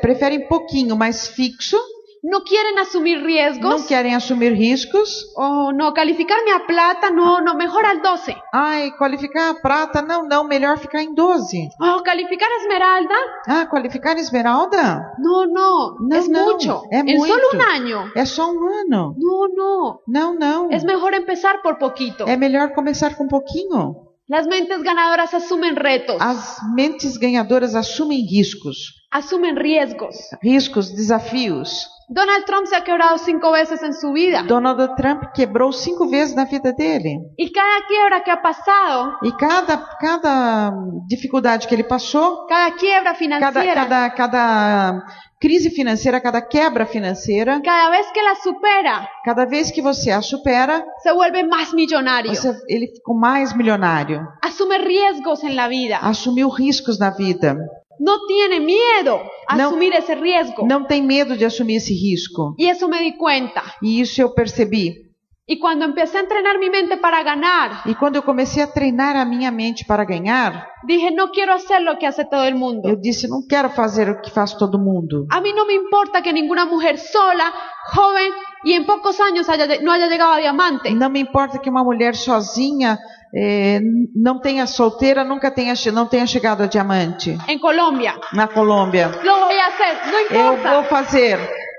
[0.01, 1.79] preferem pouquinho mais fixo,
[2.23, 5.09] no quieren asumir não riesgos querem assumir riscos.
[5.37, 8.37] o no calificarme a plata, no, no, mejor al 12.
[8.53, 11.69] Ai, qualificar a prata, não, não, melhor ficar em 12.
[11.81, 13.15] O calificar a esmeralda,
[13.49, 15.13] Ah, qualificar esmeralda?
[15.19, 16.83] no, no, No, es no, mucho.
[16.91, 17.33] es en mucho.
[17.33, 18.13] solo un año.
[18.15, 19.15] É só um ano.
[19.19, 20.01] No, no.
[20.07, 20.69] Não, não.
[20.71, 22.25] Es mejor empezar por poquito.
[22.29, 24.09] É melhor começar com pouquinho.
[24.29, 28.77] Las mentes ganadoras asumen retos, As mentes ganhadoras assumem riscos,
[29.11, 30.15] asumen riesgos.
[30.41, 31.89] riscos, desafios.
[32.13, 36.35] Donald Trump se ha quebrado cinco veces en su vida Donald Trump quebrou cinco vezes
[36.35, 37.21] na vida dele.
[37.37, 40.73] y cada quiebra que ha pasado, E cada, cada
[41.07, 45.07] dificuldade que ele passou, cada quiebra cada, financiera, cada, cada
[45.41, 50.21] crise financeira, cada quebra financeira, cada vez que la supera, cada vez que você a
[50.21, 52.35] supera, se vuelve más millonario.
[52.35, 54.21] você, ele ficou mais milionário.
[54.43, 55.99] Asume riesgos en la vida.
[56.03, 57.57] Assumiu riscos na vida.
[58.03, 59.67] No tiene miedo a No.
[59.69, 60.67] asumir ese riesgo.
[60.67, 62.55] Não tem medo de assumir esse risco.
[62.57, 63.63] Y eso me di cuenta.
[63.83, 65.09] E isso eu percebi.
[65.47, 69.17] Y cuando empecé a entrenar mi mente para ganar, E quando eu comecei a treinar
[69.17, 72.89] a minha mente para ganhar, dije, no quiero hacer lo que hace todo el mundo.
[72.89, 75.27] eu disse: não quero fazer o que faz todo mundo.
[75.29, 77.53] A mí no me importa que ninguna mujer sola,
[77.93, 78.31] joven
[78.63, 80.91] y en pocos años haya- no haya llegado a diamante.
[80.95, 82.99] Não me importa que uma mulher sozinha,
[83.35, 83.81] eh,
[84.15, 88.15] não tenha solteira, nunca tenha, não tenha chegado a diamante En Colombia.
[88.33, 89.09] na Colômbia.
[89.23, 90.73] Lo voy a hacer, no Eu importa.
[90.75, 91.39] vou fazer.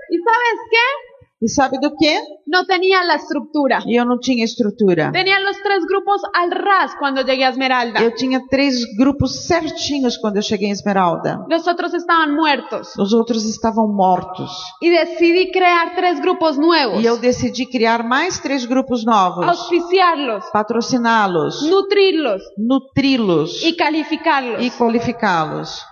[0.10, 0.86] ¿Y sabes qué?
[1.44, 2.20] E sabe do quê?
[2.48, 3.80] No tenía la estructura.
[3.88, 5.12] E eu não tinha estrutura.
[5.12, 8.00] Tenía los tres grupos al ras cuando llegué a Esmeralda.
[8.00, 11.44] Eu tinha três grupos certinhos quando eu cheguei em Esmeralda.
[11.50, 12.96] Los otros estaban muertos.
[12.96, 14.52] Os outros estavam mortos.
[14.82, 17.02] Y decidí crear tres grupos nuevos.
[17.02, 24.62] E eu decidi criar mais três grupos novos, Auspiciarlos, patrociná-los, nutrirlos nutri-los y calificarlos.
[24.62, 25.91] e qualificá-los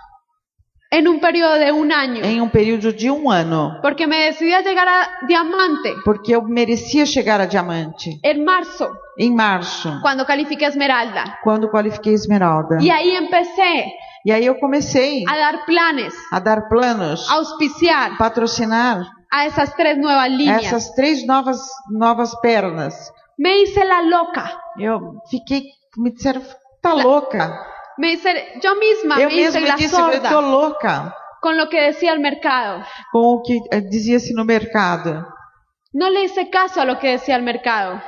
[0.92, 2.24] en un periodo de un año.
[2.24, 6.42] em um período de um ano, Porque me decidí a llegar a diamante porque eu
[6.42, 11.38] merecia chegar a diamante en marzo, em março, cuando califiqué Esmeralda.
[11.44, 12.78] quando qualifiquei Esmeralda.
[12.80, 13.86] Y ahí empecé
[14.24, 19.74] E aí eu comecei a dar planes, a dar planos, a auspiciar patrocinar a esas
[19.74, 20.64] tres nuevas líneas.
[20.64, 23.12] essas três novas novas pernas.
[23.38, 24.44] Me hice la loca.
[24.78, 25.62] Eu fiquei,
[25.96, 26.42] me disseram,
[26.82, 27.64] tá louca.
[28.00, 28.30] Me hice,
[28.62, 31.80] yo misma Eu me hice mesma la disse, eu tô sorda louca con lo que
[31.82, 32.82] decía el mercado.
[33.12, 35.26] com o que eh, dizia-se no mercado.
[35.92, 38.00] No le hice caso a lo que decía el mercado,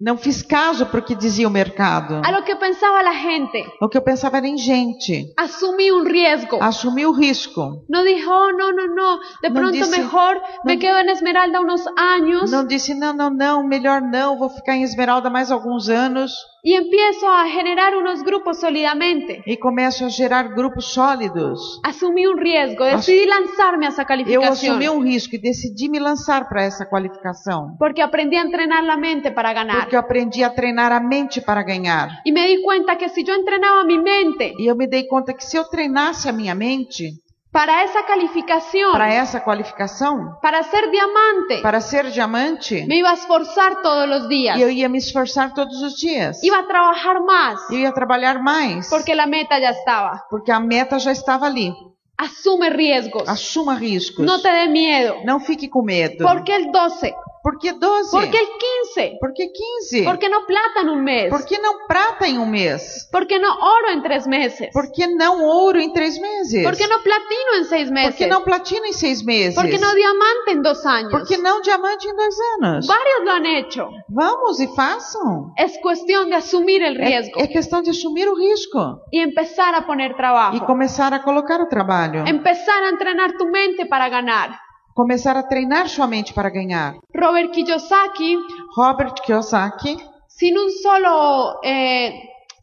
[0.00, 2.20] Não fiz caso para o que dizia o mercado.
[2.24, 3.64] a lo que pensaba la gente.
[3.80, 5.32] O que eu pensava era em gente.
[5.36, 6.58] Asumí un riesgo.
[6.62, 7.84] Assumi o risco.
[7.88, 11.60] No dijo, oh, no, no, no, de pronto dice- mejor me no- quedo en Esmeralda
[11.60, 15.88] unos años Não disse, não, não, não, melhor não, vou ficar em Esmeralda mais alguns
[15.88, 16.30] anos.
[16.62, 19.42] y empiezo a generar unos grupos sólidamente.
[19.46, 21.80] E começo a gerar grupos sólidos.
[21.84, 25.98] Asumí un riesgo, decidí lanzarme a esa Eu calificación assumi um risco e decidi me
[26.00, 27.76] lançar para essa qualificação.
[27.78, 29.87] porque aprendí a entrenar la mente para ganar.
[29.88, 32.20] Porque eu aprendi a treinar a mente para ganhar.
[32.22, 35.32] Y me di cuenta que si yo entrenaba mi mente E eu me dei conta
[35.32, 37.14] que se eu treinasse a minha mente
[37.50, 43.14] para esa calificación, para essa qualificação, para ser diamante, para ser diamante, me iba a
[43.14, 44.58] esforzar todos los días.
[44.58, 46.42] e eu ia me esforçar todos os dias.
[46.42, 48.90] Iba a trabajar más Eu ia trabalhar mais.
[48.90, 50.26] porque la meta ya estaba.
[50.28, 51.72] Porque a meta já estava ali.
[52.18, 53.26] Asume riesgos.
[53.28, 54.26] Assuma riscos.
[54.26, 55.14] No te dé miedo.
[55.24, 56.24] Não fique com medo.
[56.26, 57.14] ¿Por qué el 12?
[57.48, 58.10] Por que 12?
[58.10, 58.48] ¿Por qué el
[58.94, 59.16] 15?
[59.18, 59.50] Por que
[59.90, 60.04] 15?
[60.04, 61.30] ¿Por qué no plata en un mes?
[61.30, 63.08] Por que não prata em um mês?
[63.10, 64.68] ¿Por qué no oro en tres meses?
[64.70, 66.62] Por que não ouro em três meses?
[66.62, 68.16] ¿Por qué no platino en seis Por meses?
[68.16, 69.54] que não platina em seis meses?
[69.54, 71.10] ¿Por qué no diamante en dos años?
[71.10, 72.86] Por que não diamante em dois anos?
[72.86, 73.88] Varios lo han hecho.
[74.10, 75.50] Vamos e façam.
[75.56, 79.74] Es cuestión de asumir el É, riesgo é questão de assumir o risco y empezar
[79.74, 80.66] a poner e trabajo.
[80.66, 82.28] começar a colocar o trabalho.
[82.28, 84.67] Empezar a entrenar tu mente para ganar.
[84.98, 86.96] Começar a treinar sua mente para ganhar.
[87.14, 88.36] Robert Kiyosaki,
[88.76, 89.96] Robert Kiyosaki,
[90.26, 92.12] sin un solo eh,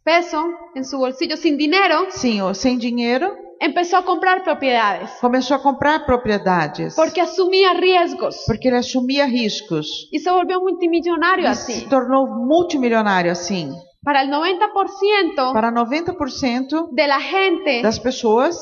[0.03, 0.43] peso
[0.75, 3.31] en su bolsillo, sin dinero, sim, sem dinheiro,
[3.61, 6.93] empezó a comprar propiedades começou a comprar propriedades.
[6.95, 10.09] porque asumía riesgos Porque ele assumia riscos.
[10.11, 13.71] y se volvió multimillonario E se tornou multimilionário assim.
[14.03, 18.57] Para el 90% Para 90% de la gente, das pessoas,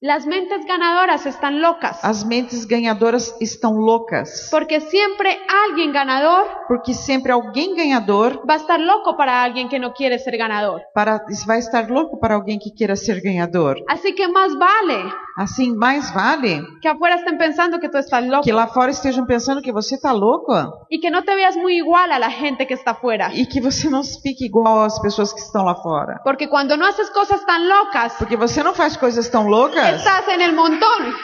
[0.00, 1.98] las mentes ganadoras están locas.
[2.04, 4.48] as mentes ganhadoras estão loucas.
[4.50, 5.36] Porque siempre
[5.66, 10.18] alguien ganador Porque sempre alguém ganhador va a estar loco para alguien que no quiere
[10.20, 10.82] ser ganador.
[10.94, 13.82] para, vai estar louco para alguém que queira ser ganhador.
[13.88, 18.42] Así que más vale Assim, mais vale que afuera estén pensando que tú estás loco
[18.42, 21.76] que lá fora estejam pensando que você está louco y que no te veas muy
[21.76, 23.30] igual a la gente que está afuera.
[23.32, 26.20] e que você não fique igual às pessoas que estão lá fora.
[26.24, 30.28] Porque cuando no haces cosas tan locas, Porque você não faz coisas tão loucas, estás
[30.28, 31.14] en el montón.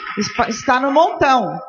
[0.47, 1.59] está no montão.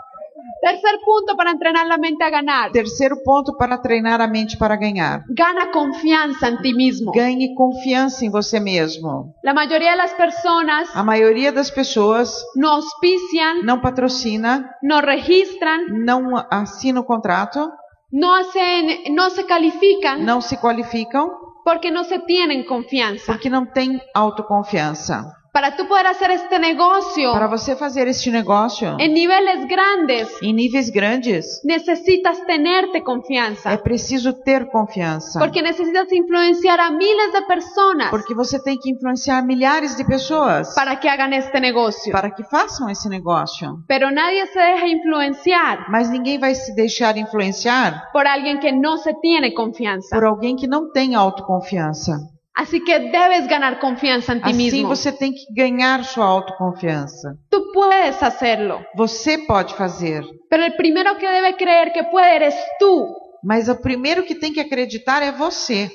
[0.62, 2.72] Tercer punto para entrenar la mente a ganar.
[2.72, 5.22] Terceiro ponto para treinar a mente para ganhar.
[5.28, 7.12] Gana confianza en ti mismo.
[7.12, 9.34] Ganhe confiança em você mesmo.
[9.44, 15.86] La mayoría de las personas A maioria das pessoas no auspician, não patrocina, no registran,
[16.04, 17.70] não assina o contrato,
[18.12, 21.30] no hacen, no se califican não se qualificam
[21.64, 23.24] Porque no se tienen confianza.
[23.26, 25.24] porque não tem autoconfiança.
[25.56, 30.52] Para tú poder hacer este negocio Para você fazer este negócio en niveles grandes, em
[30.52, 33.74] níveis grandes, necesitas tenerte é confianza.
[33.78, 35.38] preciso ter confiança.
[35.38, 40.74] Porque necesitas influenciar a miles de personas Porque você tem que influenciar milhares de pessoas
[40.74, 42.12] para que hagan este negocio.
[42.12, 43.78] para que façam esse negócio.
[43.88, 48.98] Pero nadie se deja influenciar Mas ninguém vai se deixar influenciar por alguien que no
[48.98, 50.14] se tiene confianza.
[50.14, 52.35] por alguém que não tem autoconfiança.
[52.56, 54.88] Así que debes ganar confianza en ti Assim mismo.
[54.88, 57.36] você tem que ganhar sua autoconfiança.
[57.50, 58.80] Tú puedes hacerlo.
[58.96, 63.14] Você pode fazer, Pero el primero que debe creer que puede eres tú.
[63.44, 65.90] mas o primeiro que tem que acreditar é você.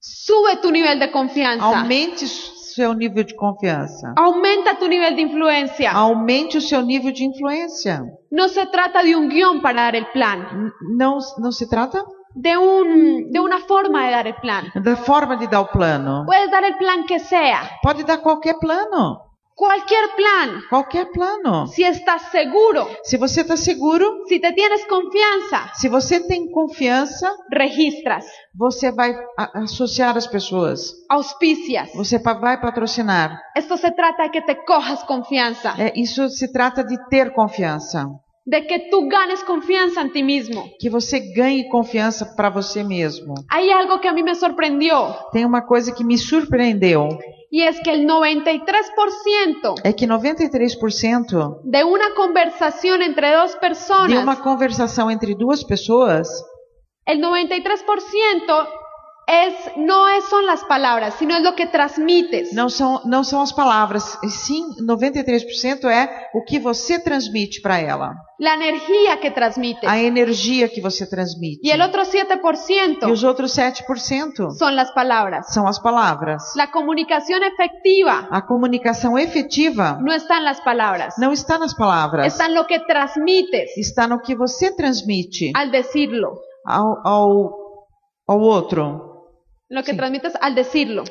[0.00, 1.62] Sube tu nivel de confianza.
[1.64, 4.12] Aumente seu nível de confiança.
[4.16, 5.92] Aumenta tu nivel de influencia.
[5.92, 8.02] Aumente o seu nível de influência.
[8.30, 12.02] No se trata de un guión para dar el plan, N- Não, não se trata
[12.36, 14.64] de, un, de una forma de dar el plan.
[14.74, 16.24] da forma de dar o plano.
[16.26, 19.22] Puedes dar el plan que sea, Pode dar qualquer plano.
[19.58, 21.66] cualquier plan, Qualquer plano.
[21.66, 27.26] si estás seguro, Se você está seguro, si te tienes confianza, se você tem confiança,
[27.50, 30.92] registras, você vai a- associar as pessoas.
[31.08, 31.88] auspicias.
[31.94, 33.40] Você vai patrocinar.
[33.56, 38.04] Esto se trata de que te cojas confianza, É, isso se trata de ter confiança.
[38.48, 40.70] De que tú ganes confianza en ti mismo.
[40.78, 43.34] Que você ganhe confiança para você mesmo.
[43.50, 47.08] Hay algo que a mí me sorprendió Tem uma coisa que me surpreendeu.
[47.50, 54.22] y es que el 93% É que 93% de una conversación entre dos de personas,
[54.22, 56.28] uma conversação entre duas pessoas,
[57.06, 58.68] el 93%
[59.28, 62.52] es, no es, son las palabras, sino es lo que transmites.
[62.54, 67.78] não são, não são as palavras, e sim 93% é o que você transmite para
[67.80, 68.12] ela.
[68.38, 69.88] La energía que transmites.
[69.88, 71.60] A energia que você transmite.
[71.66, 75.52] Y el otro E 7% os outros 7% son las palabras.
[75.52, 76.42] são as palavras.
[76.54, 82.26] La comunicación efectiva A comunicação efetiva no está en las palabras, não está nas palavras,
[82.26, 86.38] está en lo que transmites está no que você transmite al decirlo.
[86.66, 87.52] ao, ao,
[88.28, 89.05] ao outro.
[89.68, 89.96] Lo que Sí.
[89.96, 91.04] transmites al decirlo,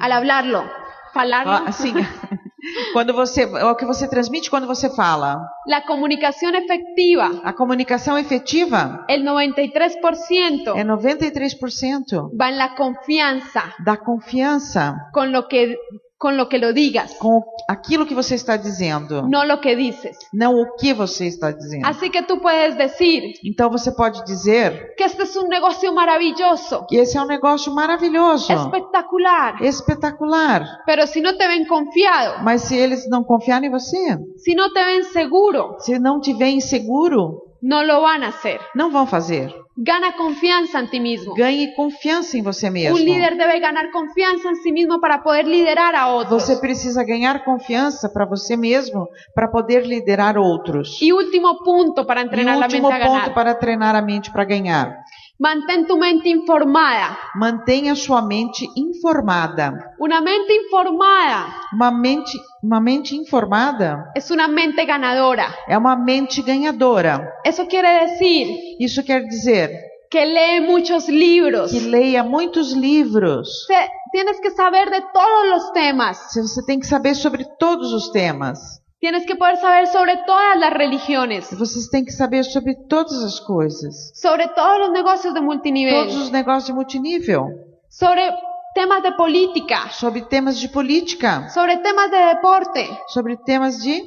[0.00, 0.64] al hablarlo,
[1.12, 1.52] falarlo.
[1.52, 1.92] Ah, Assim,
[2.92, 5.38] quando você, o que você transmite quando você fala.
[5.66, 13.96] La comunicación efectiva, A comunicação efetiva el 93% é 93% va en la confianza da
[13.98, 15.76] confiança con lo que
[16.18, 20.18] con lo que lo digas, com aquilo que você está dizendo, no lo que dices.
[20.34, 21.86] não o que você está dizendo.
[21.86, 26.86] Así que tú puedes decir Então você pode dizer que este es un negocio maravilloso,
[26.88, 30.82] que esse é um negócio maravilhoso, espectacular, espetacular.
[30.86, 34.70] pero si no te ven confiado, Mas se eles não confiarem em você, si no
[34.72, 38.60] te ven seguro, se não te veem seguro, no lo van a hacer.
[38.74, 39.54] não vão fazer.
[39.80, 41.34] Gana confianza en ti mismo.
[41.34, 42.96] Ganhe confiança em você mesmo.
[42.96, 46.42] Un líder debe ganar confianza en sí mismo para poder liderar a otros.
[46.42, 51.00] Você precisa ganhar confiança para você mesmo, para poder liderar outros.
[51.00, 53.34] Y último punto para E la último mente a ponto ganar.
[53.34, 54.96] para treinar a mente para ganhar.
[55.40, 57.16] Mantén tu mente informada.
[57.36, 59.94] Mantenha sua mente informada.
[60.00, 62.32] Una mente informada Uma mente,
[62.62, 65.54] uma mente informada es una mente ganadora.
[65.68, 67.32] é uma mente ganhadora.
[67.46, 68.48] Eso quiere decir
[68.80, 69.70] Isso quer dizer
[70.10, 71.70] que lee muchos libros.
[71.70, 73.66] que leia muitos livros.
[73.66, 76.18] Se- tienes que saber de todos los temas.
[76.34, 78.58] Você tem que saber sobre todos os temas.
[79.00, 83.38] Tienes que poder saber sobre todas las religiones, Vocês têm que saber sobre todas as
[83.38, 84.10] coisas.
[84.14, 87.46] sobre todos los negocios de multinivel, Todos os negócios de multinível.
[87.88, 88.28] sobre
[88.74, 91.48] temas de política, Sobre temas de política.
[91.50, 94.04] sobre temas de deporte, Sobre temas de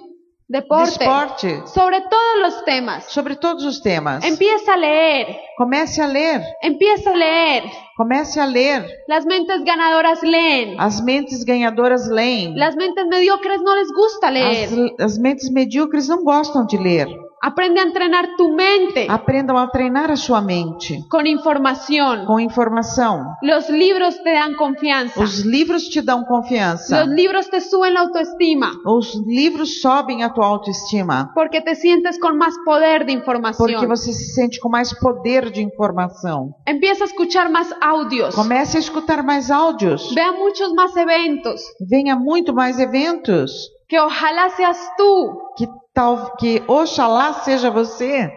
[0.51, 1.63] deporte, esporte.
[1.65, 3.05] sobre todos los temas.
[3.05, 4.23] Sobre todos os temas.
[4.23, 6.41] Empieza a leer, Comece a ler.
[6.61, 7.63] empieza a leer.
[7.95, 8.85] Comece a ler.
[9.07, 10.79] Las mentes ganadoras leen.
[10.79, 12.55] As mentes ganhadoras leem.
[12.55, 14.69] Las mentes mediocres no les gusta leer.
[14.99, 17.07] As, as mentes medíocres não gostam de ler.
[17.43, 22.25] Aprende a entrenar tu mente Aprendam a treinar a sua mente con información.
[22.25, 23.35] com informação.
[23.41, 25.19] Los libros te dan confianza.
[25.19, 26.99] Os livros te dão confiança.
[27.03, 31.31] Los libros te suben la autoestima Os livros sobem a tua autoestima.
[31.33, 33.87] porque te sientes con más poder de Porque información.
[33.87, 36.53] você se sente com mais poder de informação.
[36.67, 38.35] Empieza a escuchar más audios.
[38.35, 40.13] Comece a escutar mais áudios.
[40.13, 41.61] Vea muchos más eventos.
[41.79, 43.71] Venha muito mais eventos.
[43.91, 45.13] Que ojalá seas tú
[45.57, 48.31] Que tal que oxalá seja você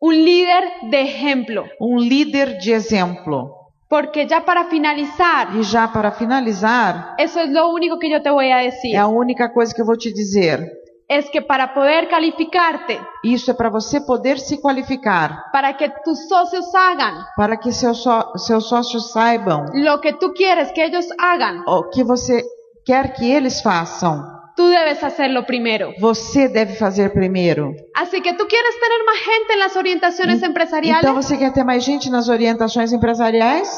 [0.00, 1.64] un líder de ejemplo.
[1.80, 3.38] um líder de exemplo.
[3.88, 8.30] Porque ya para finalizar, E já para finalizar, eso es lo único que yo te
[8.30, 8.94] voy a decir.
[8.94, 10.58] é a única coisa que eu vou te dizer.
[11.08, 16.28] es que para poder calificarte, Isso é para você poder se qualificar, para que tus
[16.28, 18.04] socios hagan para que seus,
[18.46, 22.44] seus sócios saibam lo que tú quieres que ellos hagan, o que você
[22.84, 24.37] quer que eles façam.
[24.58, 25.94] Tú debes hacerlo primero.
[26.00, 27.72] Você deve fazer primeiro.
[27.94, 31.04] Así que tú quieres tener más gente en las orientaciones empresariales.
[31.04, 33.68] Então você quer ter mais gente nas orientações empresariais?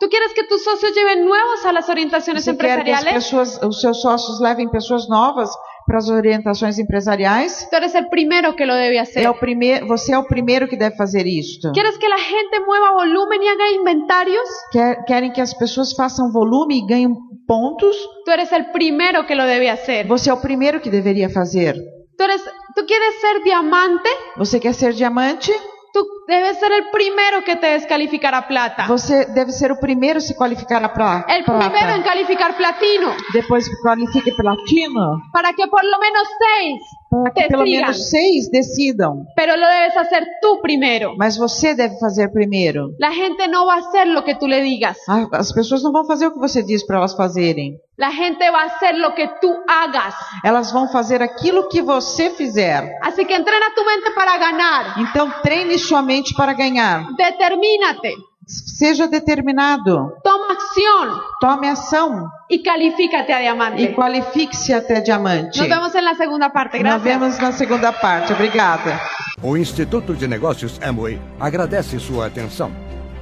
[0.00, 3.14] ¿Tú quieres que tus socios lleven nuevos a las orientaciones Você quer que as empresariales?
[3.14, 5.50] pessoas, os seus sócios levem pessoas novas
[5.86, 7.66] para as orientações empresariais?
[7.70, 9.22] Tú eres el primero que lo debe hacer.
[9.24, 11.72] É o primeiro, você é o primeiro que deve fazer isto.
[11.72, 14.48] ¿Quieres que la gente mueva volumen y haga inventarios?
[14.72, 17.14] Quer- querem que as pessoas façam volume e ganhem
[17.46, 17.96] pontos?
[18.24, 20.06] Tú eres el primero que lo debe hacer.
[20.06, 21.74] Você é o primeiro que deveria fazer.
[22.16, 22.42] Tú, eres,
[22.74, 25.52] tú quieres ser diamante, Você quer ser diamante?
[25.94, 28.86] Tú debes ser el primero que te descalificar a plata.
[28.88, 32.02] Você deve ser o primeiro a se qualificar a pra- El primero en prata.
[32.10, 33.14] calificar platino.
[33.32, 35.22] Depois qualifique platino.
[35.32, 36.80] Para que por lo menos seis
[37.22, 37.80] Para que pelo sigan.
[37.82, 39.24] menos seis decidam.
[39.36, 41.14] Pero lo debes hacer tú primero.
[41.16, 42.90] Mas você deve fazer primeiro.
[42.98, 44.98] La gente no va a hacer lo que tú le digas.
[45.08, 47.78] Ah, As pessoas não vão fazer o que você diz para elas fazerem.
[47.96, 50.14] La gente va a hacer lo que tú hagas.
[50.42, 52.98] Elas vão fazer aquilo que você fizer.
[53.02, 54.98] Así que entrena tu mente para ganar.
[54.98, 57.06] Então treine sua mente para ganhar.
[57.16, 58.14] Determínate.
[58.46, 60.16] Seja determinado.
[60.22, 63.94] Toma acción Tome ação y califícate a e diamante.
[63.94, 65.58] qualifique-se até diamante.
[65.58, 66.82] Nos vemos en la segunda parte.
[66.82, 68.32] Nos vemos na segunda parte.
[68.32, 69.00] Obrigada.
[69.42, 72.70] O Instituto de Negócios Amway agradece sua atenção.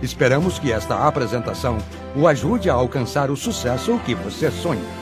[0.00, 1.78] Esperamos que esta apresentação
[2.16, 5.01] o ajude a alcançar o sucesso que você sonha.